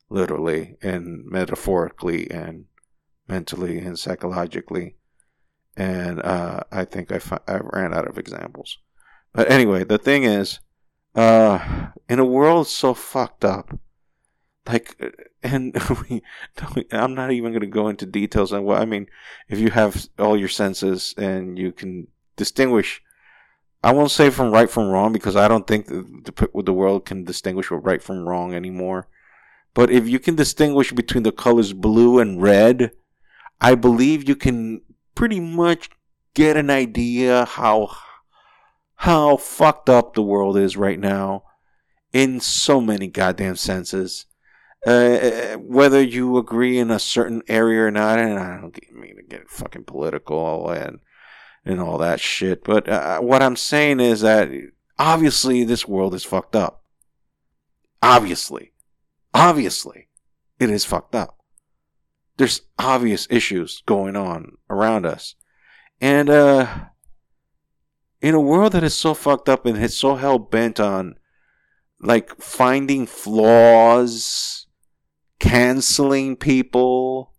literally 0.08 0.76
and 0.82 1.24
metaphorically 1.26 2.30
and 2.30 2.64
mentally 3.28 3.78
and 3.78 3.98
psychologically. 3.98 4.96
And 5.76 6.20
uh, 6.22 6.60
I 6.72 6.84
think 6.84 7.12
I, 7.12 7.20
I 7.46 7.60
ran 7.62 7.94
out 7.94 8.08
of 8.08 8.18
examples. 8.18 8.78
But 9.32 9.50
anyway, 9.50 9.84
the 9.84 9.98
thing 9.98 10.24
is, 10.24 10.58
uh, 11.14 11.88
in 12.08 12.18
a 12.18 12.24
world 12.24 12.66
so 12.66 12.94
fucked 12.94 13.44
up, 13.44 13.78
like 14.66 14.96
and 15.42 15.74
we, 16.10 16.22
i'm 16.92 17.14
not 17.14 17.30
even 17.32 17.52
going 17.52 17.60
to 17.60 17.66
go 17.66 17.88
into 17.88 18.06
details 18.06 18.52
on 18.52 18.64
what 18.64 18.80
i 18.80 18.84
mean 18.84 19.06
if 19.48 19.58
you 19.58 19.70
have 19.70 20.08
all 20.18 20.36
your 20.36 20.48
senses 20.48 21.14
and 21.16 21.58
you 21.58 21.72
can 21.72 22.06
distinguish 22.36 23.02
i 23.82 23.92
won't 23.92 24.10
say 24.10 24.30
from 24.30 24.50
right 24.50 24.70
from 24.70 24.88
wrong 24.88 25.12
because 25.12 25.36
i 25.36 25.48
don't 25.48 25.66
think 25.66 25.86
the, 25.86 26.48
the 26.64 26.72
world 26.72 27.04
can 27.04 27.24
distinguish 27.24 27.70
what 27.70 27.84
right 27.84 28.02
from 28.02 28.28
wrong 28.28 28.54
anymore. 28.54 29.08
But 29.72 29.92
if 29.92 30.08
you 30.08 30.18
can 30.18 30.34
distinguish 30.34 30.90
between 30.90 31.22
the 31.22 31.30
colors 31.30 31.72
blue 31.72 32.18
and 32.18 32.42
red 32.42 32.90
i 33.60 33.76
believe 33.76 34.28
you 34.28 34.34
can 34.34 34.82
pretty 35.14 35.38
much 35.38 35.90
get 36.34 36.56
an 36.56 36.70
idea 36.70 37.44
how 37.44 37.90
how 38.96 39.36
fucked 39.36 39.88
up 39.88 40.14
the 40.14 40.22
world 40.22 40.56
is 40.56 40.76
right 40.76 40.98
now 40.98 41.44
in 42.12 42.40
so 42.40 42.80
many 42.80 43.06
goddamn 43.06 43.56
senses 43.56 44.26
uh, 44.86 45.56
whether 45.56 46.02
you 46.02 46.38
agree 46.38 46.78
in 46.78 46.90
a 46.90 46.98
certain 46.98 47.42
area 47.48 47.82
or 47.82 47.90
not, 47.90 48.18
and 48.18 48.38
I 48.38 48.60
don't 48.60 48.92
mean 48.92 49.16
to 49.16 49.22
get 49.22 49.50
fucking 49.50 49.84
political 49.84 50.70
and 50.70 51.00
and 51.62 51.78
all 51.78 51.98
that 51.98 52.20
shit, 52.20 52.64
but 52.64 52.88
uh, 52.88 53.20
what 53.20 53.42
I'm 53.42 53.56
saying 53.56 54.00
is 54.00 54.22
that 54.22 54.48
obviously 54.98 55.62
this 55.62 55.86
world 55.86 56.14
is 56.14 56.24
fucked 56.24 56.56
up. 56.56 56.84
Obviously, 58.02 58.72
obviously, 59.34 60.08
it 60.58 60.70
is 60.70 60.86
fucked 60.86 61.14
up. 61.14 61.36
There's 62.38 62.62
obvious 62.78 63.26
issues 63.28 63.82
going 63.84 64.16
on 64.16 64.52
around 64.70 65.04
us, 65.04 65.34
and 66.00 66.30
uh, 66.30 66.86
in 68.22 68.34
a 68.34 68.40
world 68.40 68.72
that 68.72 68.84
is 68.84 68.94
so 68.94 69.12
fucked 69.12 69.50
up 69.50 69.66
and 69.66 69.76
is 69.76 69.94
so 69.94 70.14
hell 70.14 70.38
bent 70.38 70.80
on 70.80 71.16
like 72.00 72.40
finding 72.40 73.06
flaws 73.06 74.66
canceling 75.40 76.36
people, 76.36 77.32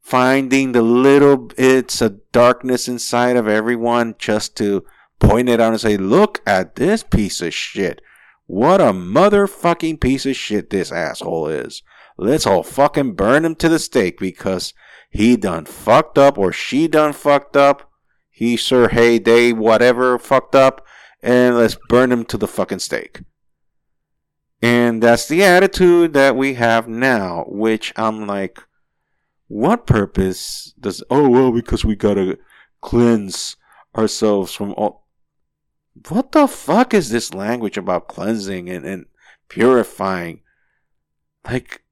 finding 0.00 0.72
the 0.72 0.82
little 0.82 1.38
bits 1.38 2.02
of 2.02 2.20
darkness 2.32 2.88
inside 2.88 3.36
of 3.36 3.48
everyone 3.48 4.14
just 4.18 4.56
to 4.58 4.84
point 5.18 5.48
it 5.48 5.60
out 5.60 5.72
and 5.72 5.80
say, 5.80 5.96
look 5.96 6.42
at 6.46 6.74
this 6.74 7.02
piece 7.02 7.40
of 7.40 7.54
shit. 7.54 8.02
What 8.46 8.80
a 8.80 8.92
motherfucking 8.92 10.00
piece 10.00 10.26
of 10.26 10.36
shit 10.36 10.68
this 10.68 10.92
asshole 10.92 11.48
is. 11.48 11.82
Let's 12.18 12.46
all 12.46 12.62
fucking 12.62 13.14
burn 13.14 13.44
him 13.44 13.54
to 13.56 13.68
the 13.68 13.78
stake 13.78 14.18
because 14.18 14.74
he 15.08 15.36
done 15.36 15.64
fucked 15.64 16.18
up 16.18 16.36
or 16.36 16.52
she 16.52 16.88
done 16.88 17.12
fucked 17.12 17.56
up. 17.56 17.90
He, 18.30 18.56
sir, 18.56 18.88
hey, 18.88 19.18
they, 19.18 19.52
whatever, 19.52 20.18
fucked 20.18 20.54
up. 20.54 20.84
And 21.22 21.56
let's 21.56 21.76
burn 21.88 22.10
him 22.10 22.24
to 22.26 22.36
the 22.36 22.48
fucking 22.48 22.80
stake. 22.80 23.20
And 24.62 25.02
that's 25.02 25.26
the 25.26 25.42
attitude 25.42 26.12
that 26.12 26.36
we 26.36 26.54
have 26.54 26.86
now, 26.86 27.44
which 27.48 27.92
I'm 27.96 28.28
like, 28.28 28.60
what 29.48 29.86
purpose 29.86 30.72
does, 30.78 31.02
oh, 31.10 31.28
well, 31.28 31.50
because 31.50 31.84
we 31.84 31.96
gotta 31.96 32.38
cleanse 32.80 33.56
ourselves 33.96 34.54
from 34.54 34.72
all. 34.74 35.02
What 36.08 36.32
the 36.32 36.46
fuck 36.46 36.94
is 36.94 37.10
this 37.10 37.34
language 37.34 37.76
about 37.76 38.08
cleansing 38.08 38.70
and, 38.70 38.86
and 38.86 39.06
purifying? 39.48 40.40
Like, 41.44 41.82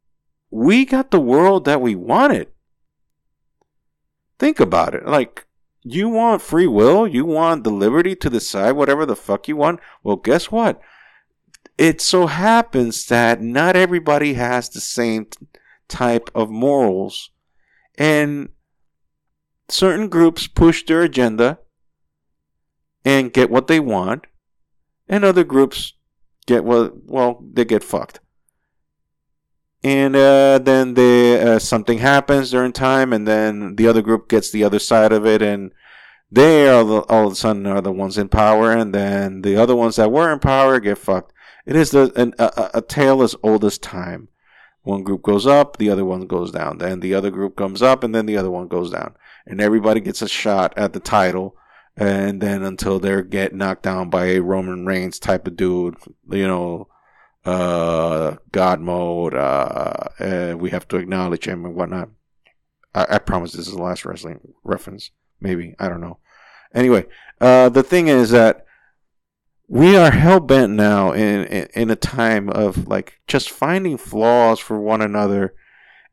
we 0.50 0.84
got 0.84 1.10
the 1.10 1.20
world 1.20 1.64
that 1.64 1.80
we 1.80 1.96
wanted. 1.96 2.48
Think 4.38 4.60
about 4.60 4.94
it. 4.94 5.06
Like, 5.06 5.46
you 5.82 6.08
want 6.08 6.40
free 6.40 6.66
will? 6.66 7.06
You 7.06 7.24
want 7.24 7.64
the 7.64 7.70
liberty 7.70 8.14
to 8.16 8.30
decide 8.30 8.72
whatever 8.72 9.04
the 9.04 9.16
fuck 9.16 9.48
you 9.48 9.56
want? 9.56 9.80
Well, 10.02 10.16
guess 10.16 10.50
what? 10.50 10.80
It 11.80 11.98
so 12.02 12.26
happens 12.26 13.06
that 13.06 13.40
not 13.40 13.74
everybody 13.74 14.34
has 14.34 14.68
the 14.68 14.82
same 14.82 15.26
type 15.88 16.28
of 16.34 16.50
morals. 16.50 17.30
And 17.96 18.50
certain 19.70 20.08
groups 20.10 20.46
push 20.46 20.84
their 20.84 21.00
agenda 21.00 21.58
and 23.02 23.32
get 23.32 23.48
what 23.48 23.66
they 23.66 23.80
want, 23.80 24.26
and 25.08 25.24
other 25.24 25.42
groups 25.42 25.94
get 26.46 26.64
what, 26.64 26.92
well, 27.06 27.42
they 27.50 27.64
get 27.64 27.82
fucked. 27.82 28.20
And 29.82 30.14
uh, 30.14 30.58
then 30.58 30.92
they, 30.92 31.40
uh, 31.40 31.58
something 31.58 31.96
happens 31.96 32.50
during 32.50 32.72
time, 32.72 33.14
and 33.14 33.26
then 33.26 33.76
the 33.76 33.88
other 33.88 34.02
group 34.02 34.28
gets 34.28 34.50
the 34.50 34.64
other 34.64 34.78
side 34.78 35.12
of 35.12 35.24
it, 35.24 35.40
and 35.40 35.72
they 36.30 36.68
are 36.68 36.84
all 37.08 37.28
of 37.28 37.32
a 37.32 37.36
sudden 37.36 37.66
are 37.66 37.80
the 37.80 37.90
ones 37.90 38.18
in 38.18 38.28
power, 38.28 38.70
and 38.70 38.94
then 38.94 39.40
the 39.40 39.56
other 39.56 39.74
ones 39.74 39.96
that 39.96 40.12
were 40.12 40.30
in 40.30 40.40
power 40.40 40.78
get 40.78 40.98
fucked. 40.98 41.32
It 41.66 41.76
is 41.76 41.90
the, 41.90 42.12
an, 42.16 42.34
a, 42.38 42.70
a 42.74 42.82
tale 42.82 43.22
as 43.22 43.36
old 43.42 43.64
as 43.64 43.78
time. 43.78 44.28
One 44.82 45.02
group 45.02 45.22
goes 45.22 45.46
up, 45.46 45.76
the 45.76 45.90
other 45.90 46.04
one 46.04 46.26
goes 46.26 46.50
down. 46.52 46.78
Then 46.78 47.00
the 47.00 47.14
other 47.14 47.30
group 47.30 47.56
comes 47.56 47.82
up, 47.82 48.02
and 48.02 48.14
then 48.14 48.26
the 48.26 48.36
other 48.36 48.50
one 48.50 48.66
goes 48.68 48.90
down. 48.90 49.14
And 49.46 49.60
everybody 49.60 50.00
gets 50.00 50.22
a 50.22 50.28
shot 50.28 50.72
at 50.76 50.92
the 50.92 51.00
title. 51.00 51.54
And 51.96 52.40
then 52.40 52.62
until 52.62 52.98
they 52.98 53.22
get 53.22 53.54
knocked 53.54 53.82
down 53.82 54.08
by 54.08 54.26
a 54.26 54.40
Roman 54.40 54.86
Reigns 54.86 55.18
type 55.18 55.46
of 55.46 55.56
dude, 55.56 55.96
you 56.30 56.46
know, 56.46 56.88
uh, 57.44 58.36
God 58.52 58.80
mode, 58.80 59.34
uh, 59.34 60.56
we 60.58 60.70
have 60.70 60.88
to 60.88 60.96
acknowledge 60.96 61.46
him 61.46 61.66
and 61.66 61.74
whatnot. 61.74 62.08
I, 62.94 63.06
I 63.10 63.18
promise 63.18 63.52
this 63.52 63.68
is 63.68 63.74
the 63.74 63.82
last 63.82 64.04
wrestling 64.06 64.40
reference. 64.64 65.10
Maybe. 65.40 65.74
I 65.78 65.88
don't 65.88 66.00
know. 66.00 66.18
Anyway, 66.74 67.06
uh, 67.40 67.68
the 67.68 67.82
thing 67.82 68.08
is 68.08 68.30
that 68.30 68.64
we 69.72 69.96
are 69.96 70.10
hell 70.10 70.40
bent 70.40 70.72
now 70.72 71.12
in, 71.12 71.44
in 71.44 71.68
in 71.74 71.90
a 71.90 71.96
time 71.96 72.48
of 72.48 72.88
like 72.88 73.20
just 73.28 73.48
finding 73.48 73.96
flaws 73.96 74.58
for 74.58 74.80
one 74.80 75.00
another 75.00 75.54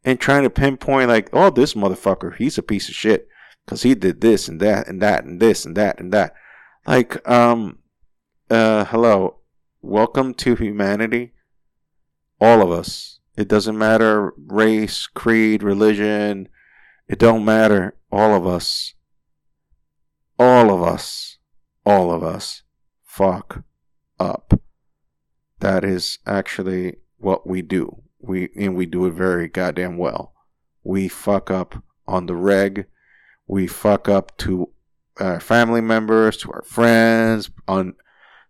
and 0.03 0.19
trying 0.19 0.43
to 0.43 0.49
pinpoint 0.51 1.09
like, 1.09 1.27
oh, 1.33 1.49
this 1.49 1.73
motherfucker, 1.73 2.35
he's 2.35 2.59
a 2.59 2.63
piece 2.63 2.87
of 2.87 2.93
shit 2.93 3.27
because 3.65 3.81
he 3.81 3.95
did 3.95 4.21
this 4.21 4.47
and 4.47 4.59
that 4.59 4.87
and 4.87 5.01
that 5.01 5.25
and 5.25 5.39
this 5.39 5.65
and 5.65 5.75
that 5.75 5.99
and 5.99 6.13
that. 6.13 6.35
Like, 6.85 7.27
um, 7.27 7.79
uh, 8.47 8.85
hello, 8.85 9.37
welcome 9.81 10.35
to 10.35 10.53
humanity. 10.53 11.33
All 12.39 12.61
of 12.61 12.69
us. 12.69 13.19
It 13.35 13.47
doesn't 13.47 13.77
matter 13.77 14.33
race, 14.37 15.07
creed, 15.07 15.63
religion. 15.63 16.47
It 17.07 17.17
don't 17.17 17.43
matter. 17.43 17.97
All 18.11 18.35
of 18.35 18.45
us. 18.45 18.93
All 20.37 20.71
of 20.71 20.83
us. 20.83 21.39
All 21.87 22.11
of 22.11 22.21
us. 22.21 22.61
Fuck 23.17 23.63
up. 24.19 24.61
That 25.59 25.83
is 25.83 26.19
actually 26.27 26.97
what 27.17 27.47
we 27.47 27.63
do. 27.63 28.03
We 28.19 28.49
and 28.55 28.75
we 28.75 28.85
do 28.85 29.07
it 29.07 29.13
very 29.13 29.47
goddamn 29.47 29.97
well. 29.97 30.33
We 30.83 31.07
fuck 31.07 31.49
up 31.49 31.81
on 32.05 32.27
the 32.27 32.35
reg. 32.35 32.85
We 33.47 33.65
fuck 33.65 34.07
up 34.07 34.37
to 34.37 34.69
our 35.19 35.39
family 35.39 35.81
members, 35.81 36.37
to 36.37 36.51
our 36.51 36.61
friends, 36.61 37.49
on 37.67 37.95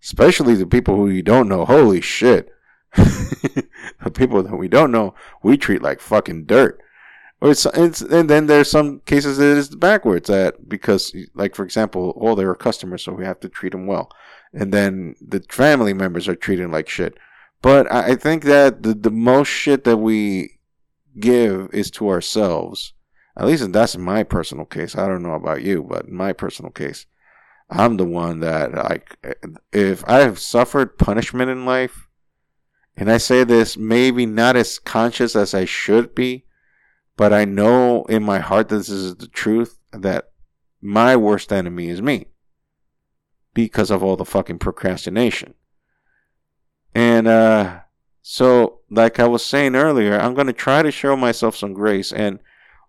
especially 0.03 0.55
the 0.55 0.67
people 0.67 0.97
who 0.97 1.07
you 1.07 1.21
don't 1.21 1.47
know. 1.47 1.63
Holy 1.63 2.01
shit. 2.01 2.49
the 2.93 4.11
people 4.13 4.43
that 4.43 4.57
we 4.57 4.67
don't 4.67 4.91
know, 4.91 5.15
we 5.41 5.55
treat 5.55 5.81
like 5.81 6.01
fucking 6.01 6.43
dirt. 6.43 6.81
Or 7.39 7.51
it's, 7.51 7.65
it's, 7.67 8.01
and 8.01 8.29
then 8.29 8.47
there's 8.47 8.71
some 8.71 9.01
cases 9.01 9.37
that 9.37 9.57
it's 9.57 9.75
backwards 9.75 10.27
that 10.27 10.67
because 10.67 11.15
like 11.35 11.55
for 11.55 11.63
example, 11.63 12.17
oh 12.19 12.33
they're 12.33 12.51
a 12.51 12.55
customer, 12.55 12.97
so 12.97 13.13
we 13.13 13.25
have 13.25 13.39
to 13.41 13.49
treat 13.49 13.73
them 13.73 13.85
well, 13.85 14.11
and 14.53 14.73
then 14.73 15.15
the 15.21 15.43
family 15.49 15.93
members 15.93 16.27
are 16.27 16.35
treated 16.35 16.71
like 16.71 16.89
shit. 16.89 17.15
But 17.61 17.91
I 17.91 18.15
think 18.15 18.43
that 18.43 18.83
the, 18.83 18.93
the 18.93 19.11
most 19.11 19.49
shit 19.49 19.83
that 19.83 19.97
we 19.97 20.59
give 21.19 21.69
is 21.73 21.91
to 21.91 22.09
ourselves. 22.09 22.93
At 23.35 23.45
least 23.45 23.71
that's 23.71 23.97
my 23.97 24.23
personal 24.23 24.65
case. 24.65 24.95
I 24.95 25.07
don't 25.07 25.21
know 25.21 25.33
about 25.33 25.61
you, 25.61 25.83
but 25.83 26.05
in 26.05 26.15
my 26.15 26.33
personal 26.33 26.71
case, 26.71 27.05
I'm 27.69 27.97
the 27.97 28.05
one 28.05 28.39
that 28.39 28.73
like 28.73 29.15
if 29.71 30.03
I 30.07 30.19
have 30.19 30.39
suffered 30.39 30.97
punishment 30.97 31.51
in 31.51 31.65
life, 31.65 32.07
and 32.95 33.11
I 33.11 33.17
say 33.17 33.43
this 33.43 33.77
maybe 33.77 34.25
not 34.25 34.55
as 34.55 34.79
conscious 34.79 35.35
as 35.35 35.53
I 35.53 35.65
should 35.65 36.15
be, 36.15 36.45
but 37.17 37.33
I 37.33 37.45
know 37.45 38.05
in 38.05 38.23
my 38.23 38.39
heart 38.39 38.69
that 38.69 38.77
this 38.77 38.89
is 38.89 39.15
the 39.15 39.27
truth 39.27 39.77
that 39.91 40.29
my 40.81 41.15
worst 41.15 41.51
enemy 41.51 41.89
is 41.89 42.01
me 42.01 42.27
because 43.53 43.91
of 43.91 44.03
all 44.03 44.15
the 44.15 44.23
fucking 44.23 44.59
procrastination. 44.59 45.55
And 46.95 47.27
uh 47.27 47.79
so 48.21 48.79
like 48.89 49.19
I 49.19 49.27
was 49.27 49.43
saying 49.45 49.75
earlier, 49.75 50.19
I'm 50.19 50.33
going 50.33 50.47
to 50.47 50.53
try 50.53 50.83
to 50.83 50.91
show 50.91 51.15
myself 51.15 51.55
some 51.55 51.73
grace 51.73 52.11
and 52.11 52.39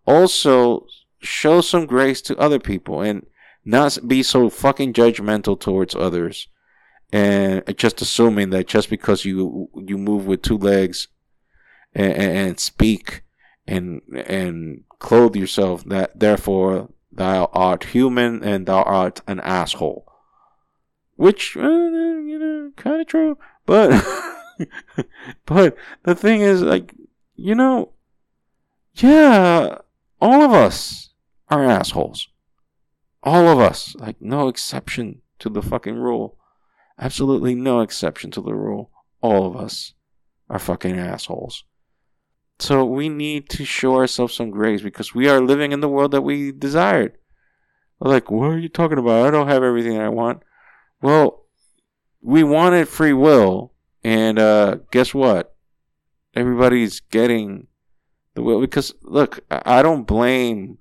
also 0.07 0.87
show 1.21 1.61
some 1.61 1.87
grace 1.87 2.21
to 2.23 2.37
other 2.39 2.59
people 2.59 3.01
and 3.01 3.27
not 3.65 3.99
be 4.07 4.23
so 4.23 4.51
fucking 4.51 4.93
judgmental 4.93 5.59
towards 5.59 5.95
others 5.95 6.49
and 7.13 7.63
just 7.77 8.03
assuming 8.03 8.51
that 8.51 8.67
just 8.67 8.91
because 8.91 9.25
you 9.25 9.71
you 9.75 9.97
move 9.97 10.27
with 10.27 10.43
two 10.43 10.59
legs 10.59 11.09
and, 11.95 12.13
and 12.13 12.61
speak 12.61 13.23
and 13.69 14.01
and 14.27 14.85
clothe 14.99 15.37
yourself 15.37 15.85
that 15.85 16.19
therefore 16.19 16.89
thou 17.13 17.49
art 17.53 17.85
human 17.85 18.43
and 18.43 18.67
thou 18.67 18.83
art 18.83 19.21
an 19.27 19.41
asshole 19.41 20.05
which 21.17 21.57
uh, 21.57 21.61
you 21.61 22.39
know 22.39 22.73
kind 22.77 23.01
of 23.01 23.07
true 23.07 23.39
but 23.67 23.91
but 25.47 25.77
the 26.03 26.15
thing 26.15 26.41
is 26.41 26.63
like 26.63 26.95
you 27.37 27.55
know 27.55 27.93
yeah 28.95 29.79
all 30.21 30.43
of 30.43 30.53
us 30.53 31.11
are 31.49 31.65
assholes. 31.65 32.29
All 33.23 33.49
of 33.49 33.59
us. 33.59 33.95
Like, 33.99 34.21
no 34.21 34.49
exception 34.49 35.23
to 35.39 35.49
the 35.49 35.63
fucking 35.63 35.97
rule. 35.97 36.37
Absolutely 36.99 37.55
no 37.55 37.81
exception 37.81 38.31
to 38.33 38.41
the 38.41 38.55
rule. 38.55 38.91
All 39.21 39.47
of 39.47 39.57
us 39.57 39.95
are 40.51 40.59
fucking 40.59 40.99
assholes. 40.99 41.65
So 42.59 42.85
we 42.85 43.09
need 43.09 43.49
to 43.51 43.65
show 43.65 43.97
ourselves 43.97 44.35
some 44.35 44.51
grace 44.51 44.83
because 44.83 45.15
we 45.15 45.29
are 45.29 45.41
living 45.41 45.73
in 45.73 45.81
the 45.81 45.89
world 45.89 46.11
that 46.11 46.23
we 46.23 46.51
desired. 46.51 47.17
Like, 48.01 48.31
what 48.31 48.51
are 48.51 48.59
you 48.59 48.69
talking 48.69 48.99
about? 48.99 49.27
I 49.27 49.31
don't 49.31 49.49
have 49.49 49.63
everything 49.63 49.99
I 49.99 50.09
want. 50.09 50.43
Well, 51.01 51.45
we 52.21 52.43
wanted 52.43 52.89
free 52.89 53.13
will, 53.13 53.73
and 54.03 54.39
uh, 54.39 54.79
guess 54.91 55.15
what? 55.15 55.55
Everybody's 56.35 57.01
getting 57.01 57.69
the 58.35 58.43
will 58.43 58.61
because 58.61 58.95
look, 59.03 59.41
I 59.51 59.83
don't 59.83 60.07
blame 60.07 60.79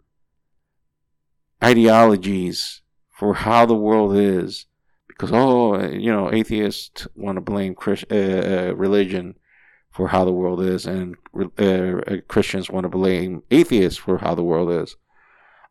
ideologies 1.64 2.82
for 3.10 3.34
how 3.34 3.66
the 3.66 3.76
world 3.76 4.16
is 4.16 4.68
because 5.08 5.32
oh 5.34 5.82
you 5.88 6.12
know 6.12 6.32
atheists 6.32 7.08
want 7.16 7.38
to 7.38 7.42
blame 7.42 7.74
Christ, 7.74 8.06
uh, 8.12 8.16
uh, 8.16 8.74
religion 8.76 9.36
for 9.98 10.08
how 10.08 10.24
the 10.24 10.32
world 10.32 10.62
is 10.62 10.86
and 10.86 11.18
uh, 11.36 11.66
uh, 11.66 12.18
Christians 12.30 12.70
want 12.70 12.86
to 12.86 12.90
blame 12.90 13.44
atheists 13.52 14.00
for 14.00 14.20
how 14.20 14.34
the 14.34 14.44
world 14.44 14.72
is. 14.72 14.96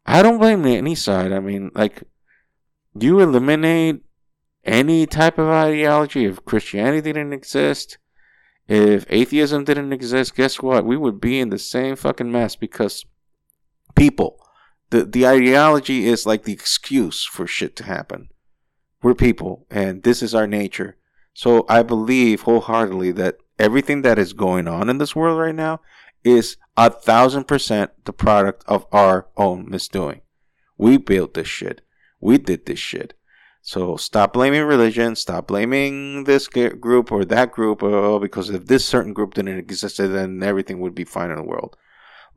I 0.04 0.22
don't 0.22 0.38
blame 0.38 0.66
any 0.66 0.94
side. 0.94 1.32
I 1.32 1.40
mean, 1.40 1.70
like 1.74 2.02
you 2.98 3.20
eliminate 3.20 4.02
any 4.64 5.06
type 5.06 5.38
of 5.38 5.48
ideology 5.48 6.26
if 6.26 6.44
Christianity 6.44 7.12
didn't 7.12 7.32
exist 7.32 7.96
if 8.68 9.06
atheism 9.08 9.64
didn't 9.64 9.92
exist, 9.92 10.34
guess 10.34 10.60
what? 10.60 10.84
We 10.84 10.96
would 10.96 11.20
be 11.20 11.38
in 11.38 11.50
the 11.50 11.58
same 11.58 11.94
fucking 11.94 12.30
mess 12.30 12.56
because 12.56 13.04
people, 13.94 14.44
the, 14.90 15.04
the 15.04 15.26
ideology 15.26 16.06
is 16.06 16.26
like 16.26 16.44
the 16.44 16.52
excuse 16.52 17.24
for 17.24 17.46
shit 17.46 17.76
to 17.76 17.84
happen. 17.84 18.28
We're 19.02 19.14
people, 19.14 19.66
and 19.70 20.02
this 20.02 20.22
is 20.22 20.34
our 20.34 20.48
nature. 20.48 20.96
So 21.32 21.64
I 21.68 21.82
believe 21.82 22.42
wholeheartedly 22.42 23.12
that 23.12 23.36
everything 23.59 24.03
that 24.03 24.19
is 24.19 24.33
going 24.33 24.69
on 24.69 24.88
in 24.88 24.99
this 24.99 25.16
world 25.16 25.38
right 25.38 25.55
now 25.55 25.81
is 26.25 26.57
a 26.77 26.90
thousand 26.90 27.45
percent 27.45 27.90
the 28.05 28.12
product 28.12 28.64
of 28.66 28.87
our 28.92 29.29
own 29.37 29.69
misdoing. 29.69 30.21
We 30.77 30.99
built 30.99 31.35
this 31.35 31.49
shit. 31.49 31.81
We 32.21 32.38
did 32.38 32.66
this 32.66 32.79
shit. 32.79 33.14
So 33.62 33.97
stop 33.97 34.33
blaming 34.33 34.62
religion, 34.62 35.16
stop 35.16 35.49
blaming 35.49 36.25
this 36.25 36.47
group 36.47 37.11
or 37.11 37.25
that 37.25 37.51
group, 37.51 37.83
oh, 37.83 38.21
because 38.21 38.49
if 38.49 38.66
this 38.66 38.85
certain 38.85 39.12
group 39.12 39.35
didn't 39.35 39.59
exist, 39.59 39.97
then 39.99 40.40
everything 40.42 40.79
would 40.81 40.95
be 40.95 41.03
fine 41.03 41.31
in 41.31 41.37
the 41.37 41.42
world. 41.42 41.77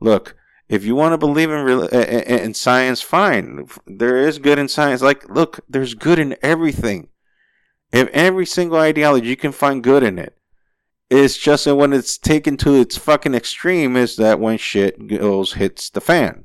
Look, 0.00 0.34
if 0.68 0.84
you 0.84 0.96
want 0.96 1.12
to 1.12 1.18
believe 1.18 1.50
in 1.50 1.68
in 1.88 2.54
science, 2.54 3.00
fine. 3.00 3.68
There 3.86 4.16
is 4.16 4.38
good 4.38 4.58
in 4.58 4.68
science. 4.68 5.02
Like, 5.02 5.28
look, 5.28 5.60
there's 5.68 5.94
good 5.94 6.18
in 6.18 6.36
everything. 6.42 7.08
If 7.92 8.08
every 8.08 8.46
single 8.46 8.78
ideology, 8.78 9.28
you 9.28 9.36
can 9.36 9.52
find 9.52 9.84
good 9.84 10.02
in 10.02 10.18
it. 10.18 10.36
It's 11.10 11.36
just 11.36 11.64
that 11.64 11.74
when 11.74 11.92
it's 11.92 12.16
taken 12.16 12.56
to 12.58 12.74
its 12.74 12.96
fucking 12.96 13.34
extreme, 13.34 13.96
is 13.96 14.16
that 14.16 14.38
when 14.38 14.58
shit 14.58 15.08
goes 15.08 15.54
hits 15.54 15.90
the 15.90 16.00
fan. 16.00 16.44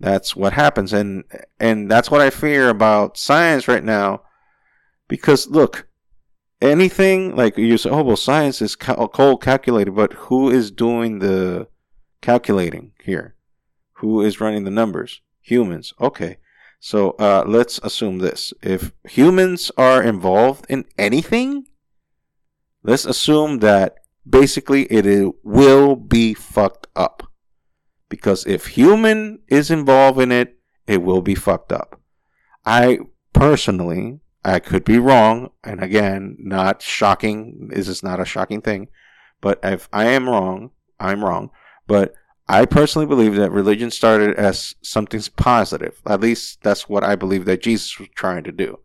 That's 0.00 0.34
what 0.34 0.52
happens, 0.52 0.92
and 0.92 1.24
and 1.60 1.90
that's 1.90 2.10
what 2.10 2.20
I 2.20 2.30
fear 2.30 2.68
about 2.68 3.16
science 3.16 3.68
right 3.68 3.84
now. 3.84 4.22
Because 5.08 5.46
look, 5.46 5.86
anything 6.60 7.36
like 7.36 7.56
you 7.56 7.78
say, 7.78 7.88
oh 7.90 8.02
well, 8.02 8.16
science 8.16 8.60
is 8.60 8.76
cold 8.76 9.42
calculated, 9.42 9.92
but 9.92 10.12
who 10.14 10.50
is 10.50 10.70
doing 10.70 11.20
the 11.20 11.68
calculating 12.20 12.92
here? 13.04 13.36
Who 13.94 14.20
is 14.20 14.40
running 14.40 14.64
the 14.64 14.70
numbers? 14.70 15.22
Humans. 15.42 15.94
Okay. 16.00 16.38
So 16.80 17.10
uh, 17.12 17.44
let's 17.46 17.78
assume 17.78 18.18
this: 18.18 18.52
if 18.62 18.92
humans 19.08 19.70
are 19.78 20.02
involved 20.02 20.66
in 20.68 20.84
anything, 20.98 21.68
let's 22.86 23.04
assume 23.04 23.58
that 23.58 23.96
basically 24.28 24.84
it 24.84 25.34
will 25.42 25.96
be 25.96 26.34
fucked 26.34 26.86
up. 26.94 27.22
Because 28.08 28.46
if 28.46 28.66
human 28.68 29.40
is 29.48 29.70
involved 29.70 30.20
in 30.20 30.30
it, 30.30 30.56
it 30.86 31.02
will 31.02 31.22
be 31.22 31.34
fucked 31.34 31.72
up. 31.72 32.00
I 32.64 33.00
personally, 33.32 34.20
I 34.44 34.60
could 34.60 34.84
be 34.84 34.98
wrong, 34.98 35.50
and 35.64 35.82
again, 35.82 36.36
not 36.38 36.80
shocking. 36.80 37.68
This 37.72 37.88
is 37.88 38.02
not 38.02 38.20
a 38.20 38.24
shocking 38.24 38.62
thing, 38.62 38.88
but 39.40 39.58
if 39.64 39.88
I 39.92 40.06
am 40.06 40.28
wrong, 40.28 40.70
I'm 41.00 41.24
wrong. 41.24 41.50
But 41.88 42.14
I 42.48 42.64
personally 42.64 43.06
believe 43.06 43.34
that 43.34 43.50
religion 43.50 43.90
started 43.90 44.36
as 44.36 44.76
something 44.82 45.20
positive. 45.36 46.00
At 46.06 46.20
least 46.20 46.62
that's 46.62 46.88
what 46.88 47.02
I 47.02 47.16
believe 47.16 47.44
that 47.46 47.62
Jesus 47.62 47.98
was 47.98 48.08
trying 48.14 48.44
to 48.44 48.52
do. 48.52 48.78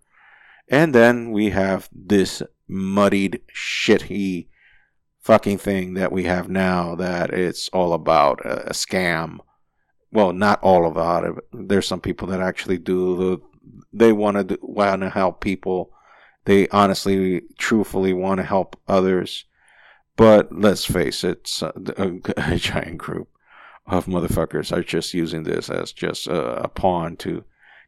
And 0.68 0.96
then 0.96 1.32
we 1.32 1.52
have 1.52 1.90
this 1.94 2.42
muddied, 2.72 3.42
shitty 3.54 4.48
fucking 5.20 5.60
thing 5.60 5.94
that 5.94 6.12
we 6.12 6.24
have 6.24 6.50
now 6.50 6.96
that 6.96 7.32
it's 7.32 7.70
all 7.70 7.94
about 7.94 8.44
a, 8.46 8.70
a 8.70 8.74
scam. 8.74 9.38
Well, 10.12 10.34
not 10.34 10.62
all 10.64 10.86
of 10.88 11.26
it. 11.26 11.44
There's 11.54 11.88
some 11.88 12.02
people 12.02 12.28
that 12.30 12.42
actually 12.42 12.78
do 12.78 13.18
the. 13.18 13.42
They 13.94 14.12
want 14.12 14.50
to 14.50 14.58
want 14.62 15.02
to 15.02 15.10
help 15.10 15.42
people 15.42 15.94
they 16.46 16.68
honestly, 16.70 17.42
truthfully 17.58 18.14
want 18.14 18.40
to 18.40 18.44
help 18.44 18.80
others. 18.88 19.46
But 20.16 20.52
let's 20.52 20.86
face 20.86 21.24
it, 21.24 21.50
a, 21.62 22.20
a 22.38 22.56
giant 22.58 22.98
group 22.98 23.30
of 23.86 24.06
motherfuckers 24.06 24.76
are 24.76 24.84
just 24.84 25.14
using 25.14 25.44
this 25.44 25.70
as 25.70 25.92
just 25.92 26.28
a, 26.28 26.64
a 26.64 26.68
pawn 26.68 27.16
to 27.18 27.44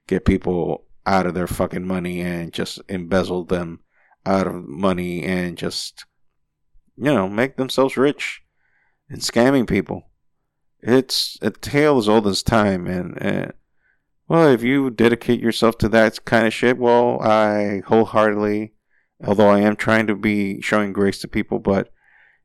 get 0.08 0.26
people 0.26 0.86
out 1.06 1.26
of 1.26 1.34
their 1.34 1.48
fucking 1.48 1.86
money 1.86 2.22
and 2.22 2.54
just 2.54 2.80
embezzle 2.88 3.46
them 3.46 3.80
out 4.26 4.48
of 4.48 4.68
money 4.68 5.24
and 5.24 5.58
just, 5.58 6.06
you 6.96 7.14
know, 7.14 7.28
make 7.28 7.58
themselves 7.58 7.98
rich 7.98 8.42
and 9.10 9.22
scamming 9.22 9.68
people. 9.68 10.10
It's 10.82 11.38
a 11.42 11.52
tale 11.52 11.98
as 11.98 12.10
old 12.10 12.28
as 12.28 12.44
time, 12.44 12.88
and, 12.88 13.22
and 13.22 13.54
well, 14.28 14.50
if 14.50 14.64
you 14.64 14.90
dedicate 14.90 15.40
yourself 15.40 15.78
to 15.80 15.90
that 15.90 16.26
kind 16.26 16.46
of 16.48 16.54
shit, 16.54 16.78
well, 16.78 17.22
I 17.22 17.82
wholeheartedly, 17.86 18.74
although 19.24 19.50
I 19.50 19.60
am 19.60 19.76
trying 19.76 20.08
to 20.08 20.16
be 20.16 20.62
showing 20.62 20.92
grace 20.92 21.20
to 21.22 21.28
people, 21.28 21.60
but 21.60 21.90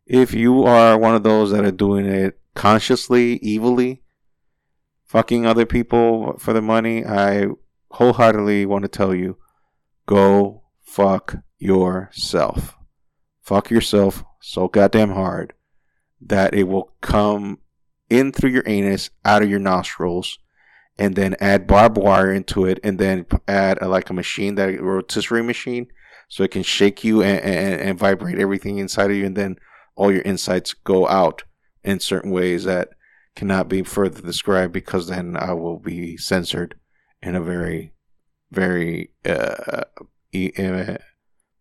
if 0.06 0.34
you 0.34 0.64
are 0.64 0.98
one 0.98 1.14
of 1.14 1.22
those 1.22 1.50
that 1.50 1.64
are 1.64 1.72
doing 1.72 2.06
it 2.06 2.38
consciously, 2.54 3.40
evilly, 3.44 4.02
fucking 5.04 5.46
other 5.46 5.66
people 5.66 6.36
for 6.38 6.52
the 6.52 6.62
money, 6.62 7.04
I 7.04 7.46
wholeheartedly 7.90 8.66
want 8.66 8.82
to 8.82 8.88
tell 8.88 9.14
you 9.14 9.36
go 10.06 10.62
fuck 10.80 11.36
yourself. 11.58 12.76
Fuck 13.42 13.70
yourself 13.70 14.24
so 14.40 14.68
goddamn 14.68 15.10
hard 15.10 15.54
that 16.20 16.54
it 16.54 16.64
will 16.64 16.92
come 17.00 17.58
in 18.10 18.32
through 18.32 18.50
your 18.50 18.64
anus, 18.66 19.10
out 19.24 19.42
of 19.42 19.50
your 19.50 19.58
nostrils, 19.58 20.38
and 20.98 21.14
then 21.14 21.36
add 21.40 21.66
barbed 21.66 21.96
wire 21.96 22.32
into 22.32 22.64
it, 22.64 22.80
and 22.82 22.98
then 22.98 23.26
add 23.46 23.78
a, 23.80 23.88
like 23.88 24.10
a 24.10 24.14
machine 24.14 24.56
that 24.56 24.80
rotisserie 24.80 25.42
machine, 25.42 25.86
so 26.28 26.42
it 26.42 26.50
can 26.50 26.62
shake 26.62 27.04
you 27.04 27.22
and, 27.22 27.40
and, 27.40 27.80
and 27.80 27.98
vibrate 27.98 28.38
everything 28.38 28.78
inside 28.78 29.10
of 29.10 29.16
you, 29.16 29.24
and 29.26 29.36
then 29.36 29.56
all 29.94 30.12
your 30.12 30.22
insides 30.22 30.74
go 30.74 31.08
out 31.08 31.44
in 31.84 32.00
certain 32.00 32.30
ways 32.30 32.64
that 32.64 32.90
cannot 33.36 33.68
be 33.68 33.82
further 33.82 34.20
described 34.20 34.72
because 34.72 35.06
then 35.06 35.36
I 35.36 35.52
will 35.52 35.78
be 35.78 36.16
censored 36.16 36.74
in 37.22 37.36
a 37.36 37.40
very, 37.40 37.92
very 38.50 39.10
uh, 39.24 39.30
uh, 39.32 39.84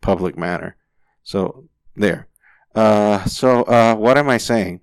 public 0.07 0.37
manner. 0.37 0.77
So 1.21 1.67
there. 1.93 2.29
Uh, 2.73 3.25
so 3.25 3.63
uh, 3.63 3.93
what 3.95 4.17
am 4.17 4.29
I 4.29 4.37
saying? 4.37 4.79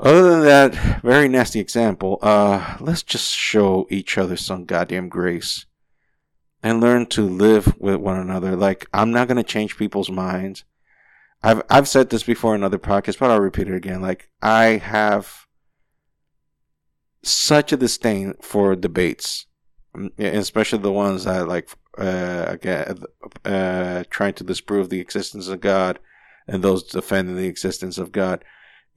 Other 0.00 0.30
than 0.30 0.40
that 0.42 1.02
very 1.02 1.28
nasty 1.28 1.60
example, 1.60 2.18
uh, 2.20 2.76
let's 2.80 3.04
just 3.04 3.30
show 3.30 3.86
each 3.90 4.18
other 4.18 4.36
some 4.36 4.64
goddamn 4.64 5.08
grace 5.08 5.66
and 6.60 6.80
learn 6.80 7.06
to 7.06 7.22
live 7.22 7.78
with 7.78 7.96
one 7.96 8.18
another. 8.18 8.56
Like 8.56 8.88
I'm 8.92 9.12
not 9.12 9.28
gonna 9.28 9.44
change 9.44 9.76
people's 9.76 10.10
minds. 10.10 10.64
I've 11.40 11.62
I've 11.70 11.86
said 11.86 12.10
this 12.10 12.24
before 12.24 12.56
in 12.56 12.64
other 12.64 12.80
podcasts, 12.80 13.20
but 13.20 13.30
I'll 13.30 13.40
repeat 13.40 13.68
it 13.68 13.76
again. 13.76 14.02
Like 14.02 14.28
I 14.42 14.64
have 14.78 15.46
such 17.22 17.72
a 17.72 17.76
disdain 17.76 18.34
for 18.42 18.74
debates, 18.74 19.46
mm, 19.96 20.10
especially 20.18 20.80
the 20.80 20.98
ones 21.06 21.22
that 21.24 21.46
like 21.46 21.68
uh, 21.98 22.46
again 22.48 23.04
uh, 23.44 24.04
trying 24.10 24.34
to 24.34 24.44
disprove 24.44 24.90
the 24.90 25.00
existence 25.00 25.48
of 25.48 25.60
God 25.60 25.98
and 26.46 26.62
those 26.62 26.82
defending 26.84 27.36
the 27.36 27.46
existence 27.46 27.98
of 27.98 28.12
God. 28.12 28.44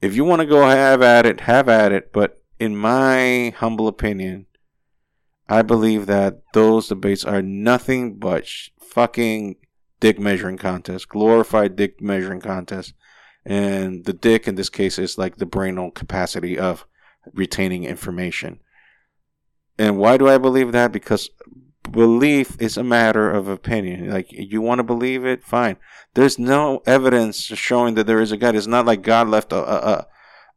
If 0.00 0.14
you 0.14 0.24
want 0.24 0.40
to 0.40 0.46
go 0.46 0.68
have 0.68 1.02
at 1.02 1.26
it, 1.26 1.40
have 1.40 1.68
at 1.68 1.92
it. 1.92 2.12
But 2.12 2.40
in 2.58 2.76
my 2.76 3.54
humble 3.56 3.88
opinion, 3.88 4.46
I 5.48 5.62
believe 5.62 6.06
that 6.06 6.42
those 6.52 6.88
debates 6.88 7.24
are 7.24 7.42
nothing 7.42 8.18
but 8.18 8.46
sh- 8.46 8.70
fucking 8.80 9.56
dick 10.00 10.18
measuring 10.18 10.58
contests, 10.58 11.04
glorified 11.04 11.74
dick 11.76 12.00
measuring 12.00 12.40
contests. 12.40 12.92
And 13.44 14.04
the 14.04 14.12
dick 14.12 14.46
in 14.46 14.56
this 14.56 14.68
case 14.68 14.98
is 14.98 15.16
like 15.16 15.36
the 15.36 15.46
brainal 15.46 15.94
capacity 15.94 16.58
of 16.58 16.86
retaining 17.32 17.84
information. 17.84 18.60
And 19.78 19.96
why 19.96 20.16
do 20.16 20.28
I 20.28 20.38
believe 20.38 20.72
that? 20.72 20.92
Because 20.92 21.30
belief 21.90 22.60
is 22.60 22.76
a 22.76 22.84
matter 22.84 23.30
of 23.30 23.48
opinion. 23.48 24.10
Like 24.10 24.32
you 24.32 24.60
want 24.60 24.78
to 24.78 24.84
believe 24.84 25.24
it, 25.24 25.44
fine. 25.44 25.76
There's 26.14 26.38
no 26.38 26.82
evidence 26.86 27.42
showing 27.42 27.94
that 27.94 28.06
there 28.06 28.20
is 28.20 28.32
a 28.32 28.36
God. 28.36 28.54
It's 28.54 28.66
not 28.66 28.86
like 28.86 29.02
God 29.02 29.28
left 29.28 29.52
a 29.52 29.58
a 29.58 30.06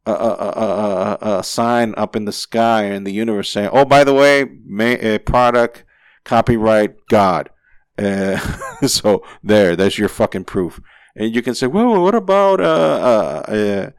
a, 0.05 0.11
a, 0.11 1.17
a, 1.21 1.37
a, 1.39 1.43
sign 1.43 1.93
up 1.95 2.15
in 2.15 2.25
the 2.25 2.31
sky 2.31 2.85
in 2.85 3.03
the 3.03 3.13
universe 3.13 3.49
saying, 3.49 3.69
"Oh, 3.71 3.85
by 3.85 4.03
the 4.03 4.13
way, 4.13 4.45
may, 4.65 4.97
a 5.15 5.19
product 5.19 5.83
copyright 6.23 6.95
God." 7.07 7.49
Uh, 7.97 8.37
so 8.87 9.23
there, 9.43 9.75
that's 9.75 9.97
your 9.97 10.09
fucking 10.09 10.45
proof. 10.45 10.79
And 11.15 11.35
you 11.35 11.41
can 11.41 11.53
say, 11.53 11.67
"Well, 11.67 12.01
what 12.01 12.15
about 12.15 12.59
uh, 12.59 12.63
uh, 12.63 13.43
uh 13.47 13.89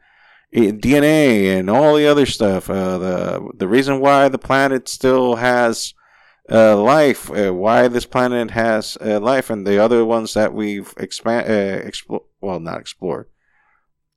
DNA 0.53 1.57
and 1.57 1.69
all 1.69 1.95
the 1.95 2.07
other 2.07 2.25
stuff? 2.25 2.69
Uh, 2.69 2.97
the 2.97 3.51
the 3.55 3.67
reason 3.67 3.99
why 3.99 4.29
the 4.29 4.39
planet 4.39 4.89
still 4.89 5.35
has." 5.35 5.93
Uh, 6.51 6.77
life, 6.77 7.31
uh, 7.31 7.53
why 7.53 7.87
this 7.87 8.05
planet 8.05 8.51
has 8.51 8.97
uh, 9.01 9.19
life, 9.19 9.49
and 9.49 9.65
the 9.65 9.77
other 9.77 10.03
ones 10.03 10.33
that 10.33 10.53
we've 10.53 10.93
expand, 10.97 11.49
uh, 11.49 11.85
explore, 11.85 12.23
well, 12.41 12.59
not 12.59 12.79
explored. 12.79 13.27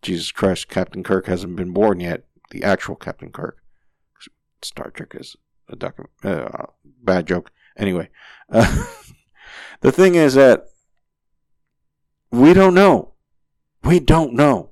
Jesus 0.03 0.33
Christ, 0.33 0.69
Captain 0.69 1.03
Kirk 1.03 1.27
hasn't 1.27 1.57
been 1.57 1.73
born 1.73 2.01
yet. 2.01 2.25
The 2.51 2.63
actual 2.63 2.97
Captain 2.97 3.31
Kirk. 3.31 3.59
Star 4.63 4.91
Trek 4.91 5.15
is 5.15 5.37
a 5.69 5.77
docu- 5.77 6.07
uh, 6.25 6.67
bad 7.03 7.27
joke. 7.27 7.51
Anyway, 7.77 8.09
uh, 8.51 8.87
the 9.81 9.93
thing 9.93 10.15
is 10.15 10.35
that 10.35 10.67
we 12.31 12.55
don't 12.55 12.75
know. 12.75 13.15
We 13.85 14.01
don't 14.01 14.35
know. 14.35 14.71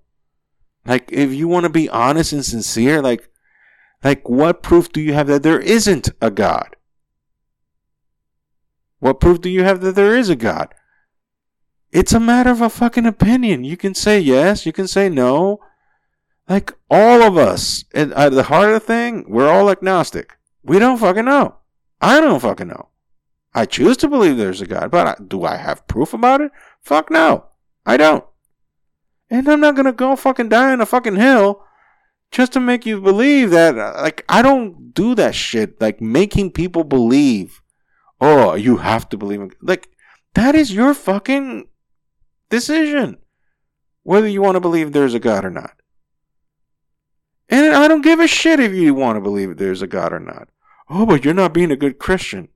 Like, 0.87 1.11
if 1.13 1.33
you 1.33 1.49
want 1.49 1.65
to 1.65 1.71
be 1.71 1.89
honest 1.89 2.33
and 2.33 2.45
sincere, 2.45 3.01
like, 3.01 3.29
like, 4.03 4.29
what 4.29 4.63
proof 4.63 4.93
do 4.93 5.01
you 5.01 5.15
have 5.15 5.29
that 5.29 5.43
there 5.43 5.61
isn't 5.61 6.11
a 6.21 6.31
God? 6.31 6.74
What 9.05 9.21
proof 9.21 9.43
do 9.43 9.51
you 9.51 9.65
have 9.65 9.83
that 9.83 9.97
there 9.97 10.17
is 10.17 10.31
a 10.31 10.35
God? 10.35 10.75
It's 11.93 12.15
a 12.15 12.19
matter 12.19 12.49
of 12.49 12.63
a 12.63 12.71
fucking 12.71 13.05
opinion. 13.05 13.63
You 13.63 13.77
can 13.77 13.95
say 13.95 14.19
yes, 14.19 14.65
you 14.65 14.73
can 14.73 14.89
say 14.89 15.11
no. 15.11 15.61
Like 16.49 16.73
all 16.91 17.23
of 17.23 17.37
us, 17.37 17.85
at, 17.93 18.13
at 18.13 18.33
the 18.33 18.45
heart 18.45 18.69
of 18.69 18.73
the 18.73 18.81
thing, 18.81 19.27
we're 19.29 19.51
all 19.51 19.69
agnostic. 19.69 20.39
We 20.63 20.79
don't 20.79 20.97
fucking 20.97 21.27
know. 21.27 21.57
I 22.01 22.19
don't 22.19 22.41
fucking 22.41 22.69
know. 22.69 22.89
I 23.55 23.67
choose 23.67 23.99
to 23.99 24.09
believe 24.09 24.39
there's 24.39 24.63
a 24.63 24.67
God, 24.67 24.91
but 24.91 25.07
I, 25.07 25.23
do 25.23 25.45
I 25.45 25.57
have 25.57 25.87
proof 25.87 26.15
about 26.15 26.41
it? 26.41 26.51
Fuck 26.81 27.11
no. 27.11 27.45
I 27.85 27.99
don't. 27.99 28.25
And 29.29 29.47
I'm 29.47 29.61
not 29.61 29.77
gonna 29.77 29.93
go 29.93 30.17
fucking 30.17 30.49
die 30.49 30.73
on 30.73 30.81
a 30.81 30.87
fucking 30.87 31.17
hill 31.17 31.63
just 32.31 32.55
to 32.55 32.59
make 32.61 32.87
you 32.87 33.03
believe 33.03 33.51
that. 33.51 33.77
Uh, 33.77 34.01
like, 34.01 34.25
I 34.31 34.41
don't 34.41 34.95
do 34.95 35.15
that 35.17 35.35
shit. 35.35 35.79
Like, 35.79 36.01
making 36.01 36.53
people 36.53 36.85
believe 36.85 37.61
oh, 38.21 38.55
you 38.55 38.79
have 38.79 39.09
to 39.11 39.17
believe 39.17 39.41
in 39.41 39.51
like 39.61 39.89
that 40.35 40.55
is 40.55 40.73
your 40.73 40.95
fucking 40.95 41.69
decision 42.51 43.19
whether 44.05 44.29
you 44.29 44.41
want 44.41 44.55
to 44.55 44.61
believe 44.61 44.93
there's 44.93 45.15
a 45.15 45.19
God 45.19 45.45
or 45.45 45.51
not. 45.51 45.75
And 47.49 47.75
I 47.75 47.89
don't 47.89 48.03
give 48.03 48.21
a 48.21 48.29
shit 48.29 48.61
if 48.61 48.73
you 48.73 48.95
want 48.95 49.17
to 49.17 49.21
believe 49.21 49.57
there's 49.57 49.83
a 49.83 49.87
God 49.87 50.13
or 50.13 50.21
not. 50.21 50.49
Oh, 50.89 51.05
but 51.05 51.25
you're 51.25 51.35
not 51.35 51.53
being 51.55 51.71
a 51.71 51.77
good 51.77 51.99
Christian. 51.99 52.49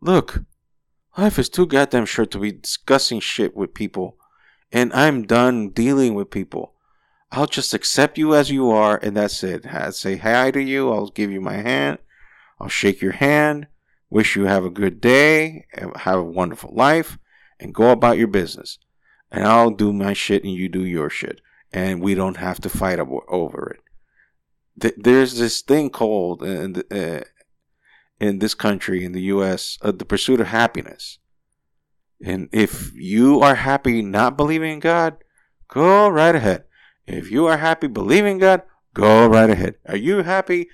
Look, 0.00 0.44
life 1.16 1.38
is 1.38 1.48
too 1.48 1.66
goddamn 1.66 2.06
short 2.06 2.30
to 2.30 2.38
be 2.38 2.52
discussing 2.52 3.20
shit 3.20 3.56
with 3.56 3.74
people. 3.74 4.16
And 4.72 4.92
I'm 4.92 5.26
done 5.26 5.70
dealing 5.70 6.14
with 6.14 6.30
people. 6.30 6.74
I'll 7.30 7.46
just 7.46 7.74
accept 7.74 8.16
you 8.16 8.34
as 8.34 8.50
you 8.50 8.70
are, 8.70 8.98
and 9.02 9.16
that's 9.16 9.42
it. 9.42 9.66
I'll 9.66 9.92
say 9.92 10.16
hi 10.16 10.50
to 10.52 10.60
you. 10.60 10.90
I'll 10.92 11.08
give 11.08 11.30
you 11.30 11.40
my 11.40 11.56
hand. 11.56 11.98
I'll 12.60 12.68
shake 12.68 13.02
your 13.02 13.12
hand. 13.12 13.66
Wish 14.10 14.36
you 14.36 14.44
have 14.44 14.64
a 14.64 14.70
good 14.70 15.00
day, 15.00 15.66
and 15.74 15.96
have 15.98 16.18
a 16.18 16.24
wonderful 16.24 16.74
life, 16.74 17.18
and 17.60 17.74
go 17.74 17.90
about 17.90 18.18
your 18.18 18.28
business. 18.28 18.78
And 19.30 19.44
I'll 19.44 19.70
do 19.70 19.92
my 19.92 20.12
shit 20.12 20.44
and 20.44 20.52
you 20.52 20.68
do 20.68 20.84
your 20.84 21.10
shit. 21.10 21.40
And 21.72 22.00
we 22.00 22.14
don't 22.14 22.38
have 22.38 22.60
to 22.62 22.68
fight 22.68 22.98
over 22.98 23.76
it. 23.76 24.94
There's 24.96 25.38
this 25.38 25.60
thing 25.60 25.90
called 25.90 26.42
in, 26.42 26.72
the, 26.72 27.20
uh, 27.20 27.24
in 28.20 28.38
this 28.38 28.54
country, 28.54 29.04
in 29.04 29.12
the 29.12 29.22
U.S., 29.22 29.76
uh, 29.82 29.92
the 29.92 30.04
pursuit 30.04 30.40
of 30.40 30.46
happiness. 30.46 31.18
And 32.24 32.48
if 32.52 32.92
you 32.94 33.40
are 33.40 33.56
happy 33.56 34.02
not 34.02 34.36
believing 34.36 34.72
in 34.72 34.80
God, 34.80 35.18
go 35.68 36.08
right 36.08 36.34
ahead. 36.34 36.64
If 37.06 37.30
you 37.30 37.46
are 37.46 37.58
happy 37.58 37.86
believing 37.86 38.38
God, 38.38 38.62
go 38.94 39.26
right 39.26 39.50
ahead. 39.50 39.74
Are 39.86 39.96
you 39.96 40.22
happy 40.22 40.68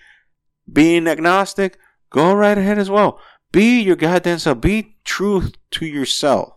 being 0.71 1.07
agnostic? 1.07 1.79
Go 2.15 2.33
right 2.33 2.57
ahead 2.57 2.79
as 2.79 2.89
well. 2.89 3.19
Be 3.51 3.81
your 3.81 3.97
goddamn 3.97 4.39
self. 4.39 4.61
Be 4.61 4.99
true 5.03 5.49
to 5.73 5.85
yourself. 5.85 6.53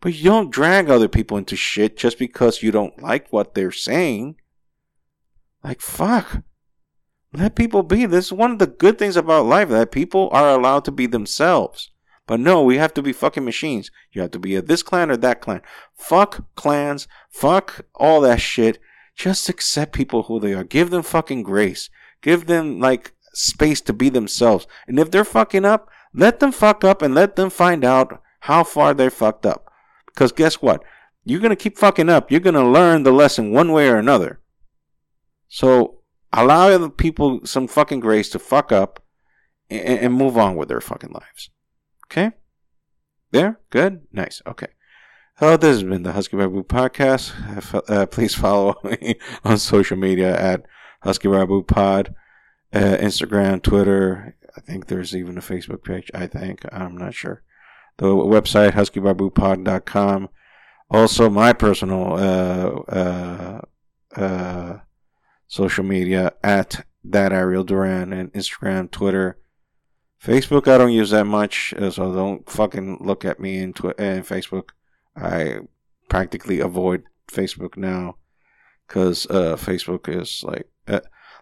But 0.00 0.14
you 0.14 0.24
don't 0.24 0.50
drag 0.50 0.90
other 0.90 1.06
people 1.06 1.36
into 1.36 1.54
shit 1.54 1.96
just 1.96 2.18
because 2.18 2.60
you 2.60 2.72
don't 2.72 3.00
like 3.00 3.32
what 3.32 3.54
they're 3.54 3.70
saying. 3.70 4.34
Like, 5.62 5.80
fuck. 5.80 6.42
Let 7.32 7.54
people 7.54 7.84
be. 7.84 8.04
This 8.04 8.26
is 8.26 8.32
one 8.32 8.50
of 8.50 8.58
the 8.58 8.66
good 8.66 8.98
things 8.98 9.16
about 9.16 9.46
life 9.46 9.68
that 9.68 9.92
people 9.92 10.28
are 10.32 10.50
allowed 10.50 10.84
to 10.86 10.90
be 10.90 11.06
themselves. 11.06 11.92
But 12.26 12.40
no, 12.40 12.64
we 12.64 12.78
have 12.78 12.92
to 12.94 13.02
be 13.02 13.12
fucking 13.12 13.44
machines. 13.44 13.92
You 14.10 14.22
have 14.22 14.32
to 14.32 14.40
be 14.40 14.56
a 14.56 14.62
this 14.62 14.82
clan 14.82 15.08
or 15.08 15.16
that 15.18 15.40
clan. 15.40 15.62
Fuck 15.94 16.52
clans. 16.56 17.06
Fuck 17.30 17.86
all 17.94 18.20
that 18.22 18.40
shit. 18.40 18.80
Just 19.14 19.48
accept 19.48 19.92
people 19.92 20.24
who 20.24 20.40
they 20.40 20.52
are. 20.52 20.64
Give 20.64 20.90
them 20.90 21.04
fucking 21.04 21.44
grace. 21.44 21.90
Give 22.22 22.46
them 22.46 22.80
like 22.80 23.12
space 23.34 23.80
to 23.82 23.92
be 23.92 24.08
themselves. 24.08 24.66
And 24.86 24.98
if 24.98 25.10
they're 25.10 25.24
fucking 25.24 25.64
up, 25.64 25.88
let 26.14 26.40
them 26.40 26.52
fuck 26.52 26.84
up 26.84 27.02
and 27.02 27.14
let 27.14 27.36
them 27.36 27.50
find 27.50 27.84
out 27.84 28.20
how 28.40 28.64
far 28.64 28.94
they're 28.94 29.10
fucked 29.10 29.46
up. 29.46 29.70
Because 30.06 30.32
guess 30.32 30.60
what? 30.60 30.82
You're 31.24 31.40
going 31.40 31.50
to 31.50 31.56
keep 31.56 31.78
fucking 31.78 32.08
up. 32.08 32.30
You're 32.30 32.40
going 32.40 32.54
to 32.54 32.66
learn 32.66 33.02
the 33.02 33.12
lesson 33.12 33.52
one 33.52 33.72
way 33.72 33.88
or 33.88 33.96
another. 33.96 34.40
So 35.48 36.00
allow 36.32 36.68
other 36.68 36.88
people 36.88 37.40
some 37.44 37.68
fucking 37.68 38.00
grace 38.00 38.28
to 38.30 38.38
fuck 38.38 38.72
up 38.72 39.02
and, 39.70 39.98
and 40.00 40.14
move 40.14 40.36
on 40.36 40.56
with 40.56 40.68
their 40.68 40.80
fucking 40.80 41.12
lives. 41.12 41.50
Okay? 42.06 42.32
There? 43.30 43.60
Good? 43.70 44.02
Nice. 44.12 44.42
Okay. 44.46 44.68
Hello, 45.36 45.56
this 45.56 45.80
has 45.80 45.82
been 45.82 46.02
the 46.02 46.12
Husky 46.12 46.36
Barbu 46.36 46.66
podcast. 46.66 47.32
Uh, 47.88 48.06
please 48.06 48.34
follow 48.34 48.76
me 48.84 49.18
on 49.44 49.56
social 49.58 49.96
media 49.96 50.38
at 50.38 50.62
Husky 51.02 51.28
Barbu 51.28 51.66
Pod, 51.66 52.14
uh, 52.72 52.96
Instagram, 52.98 53.62
Twitter. 53.62 54.36
I 54.56 54.60
think 54.60 54.86
there's 54.86 55.14
even 55.14 55.38
a 55.38 55.42
Facebook 55.42 55.84
page. 55.84 56.10
I 56.14 56.26
think. 56.26 56.64
I'm 56.72 56.96
not 56.96 57.14
sure. 57.14 57.42
The 57.98 58.06
website, 58.06 58.72
huskybarbupod.com. 58.72 60.28
Also, 60.90 61.30
my 61.30 61.52
personal 61.52 62.14
uh, 62.14 62.92
uh, 62.92 63.60
uh, 64.16 64.78
social 65.46 65.84
media 65.84 66.34
at 66.42 66.84
that 67.04 67.32
Ariel 67.32 67.64
Duran 67.64 68.12
and 68.12 68.32
Instagram, 68.32 68.90
Twitter, 68.90 69.38
Facebook. 70.22 70.68
I 70.68 70.78
don't 70.78 70.92
use 70.92 71.10
that 71.10 71.24
much, 71.24 71.74
uh, 71.78 71.90
so 71.90 72.12
don't 72.12 72.48
fucking 72.48 72.98
look 73.00 73.24
at 73.24 73.40
me 73.40 73.58
in 73.58 73.72
Twitter 73.72 74.02
and 74.02 74.26
Facebook. 74.26 74.70
I 75.16 75.60
practically 76.08 76.60
avoid 76.60 77.04
Facebook 77.30 77.76
now 77.76 78.16
because 78.86 79.26
uh, 79.26 79.56
Facebook 79.56 80.08
is 80.08 80.44
like, 80.46 80.68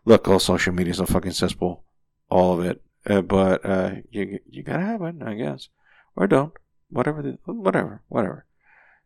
look, 0.04 0.28
all 0.28 0.38
social 0.38 0.72
media 0.72 0.92
is 0.92 1.00
a 1.00 1.06
fucking 1.06 1.32
cesspool, 1.32 1.84
all 2.28 2.58
of 2.58 2.64
it. 2.64 2.82
Uh, 3.06 3.22
but 3.22 3.64
uh, 3.64 3.92
you 4.10 4.38
you 4.48 4.62
gotta 4.62 4.82
have 4.82 5.02
it, 5.02 5.16
I 5.24 5.34
guess, 5.34 5.68
or 6.16 6.26
don't. 6.26 6.52
Whatever, 6.90 7.22
the, 7.22 7.38
whatever, 7.46 8.02
whatever. 8.08 8.44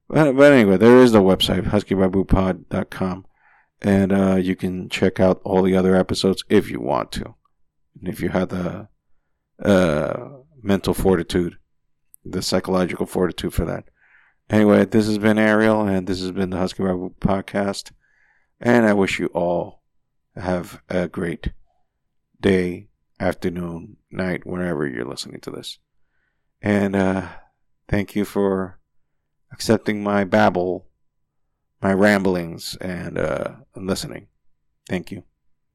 But, 0.09 0.33
but 0.33 0.52
anyway, 0.52 0.78
there 0.78 0.96
is 1.02 1.12
the 1.12 1.20
website 1.20 1.64
huskybarbupod.com, 1.64 3.26
and 3.83 4.12
uh, 4.12 4.37
you 4.37 4.57
can 4.57 4.88
check 4.88 5.20
out 5.20 5.40
all 5.44 5.62
the 5.62 5.76
other 5.76 5.94
episodes 5.94 6.44
if 6.48 6.70
you 6.70 6.80
want 6.80 7.12
to, 7.12 7.35
and 7.98 8.09
if 8.09 8.20
you 8.20 8.30
have 8.30 8.48
the 8.48 8.88
uh, 9.62 10.28
mental 10.62 10.94
fortitude, 10.94 11.59
the 12.24 12.42
psychological 12.42 13.07
fortitude 13.07 13.54
for 13.54 13.64
that. 13.64 13.85
Anyway, 14.50 14.85
this 14.85 15.07
has 15.07 15.18
been 15.18 15.38
Ariel, 15.38 15.87
and 15.87 16.07
this 16.07 16.20
has 16.20 16.33
been 16.33 16.50
the 16.50 16.59
Husky 16.59 16.83
Barbu 16.83 17.14
podcast. 17.16 17.92
And 18.61 18.87
I 18.87 18.92
wish 18.92 19.18
you 19.18 19.26
all 19.28 19.83
have 20.36 20.82
a 20.88 21.08
great 21.08 21.52
day, 22.40 22.88
afternoon, 23.20 23.96
night, 24.10 24.46
wherever 24.46 24.86
you're 24.86 25.04
listening 25.04 25.40
to 25.40 25.50
this. 25.50 25.78
And 26.60 26.96
uh, 26.96 27.28
thank 27.88 28.16
you 28.16 28.24
for 28.24 28.80
accepting 29.52 30.02
my 30.02 30.24
babble, 30.24 30.86
my 31.80 31.92
ramblings, 31.92 32.76
and 32.80 33.18
uh, 33.18 33.56
and 33.74 33.86
listening. 33.86 34.28
Thank 34.88 35.10
you. 35.10 35.24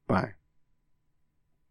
Bye. 0.07 0.38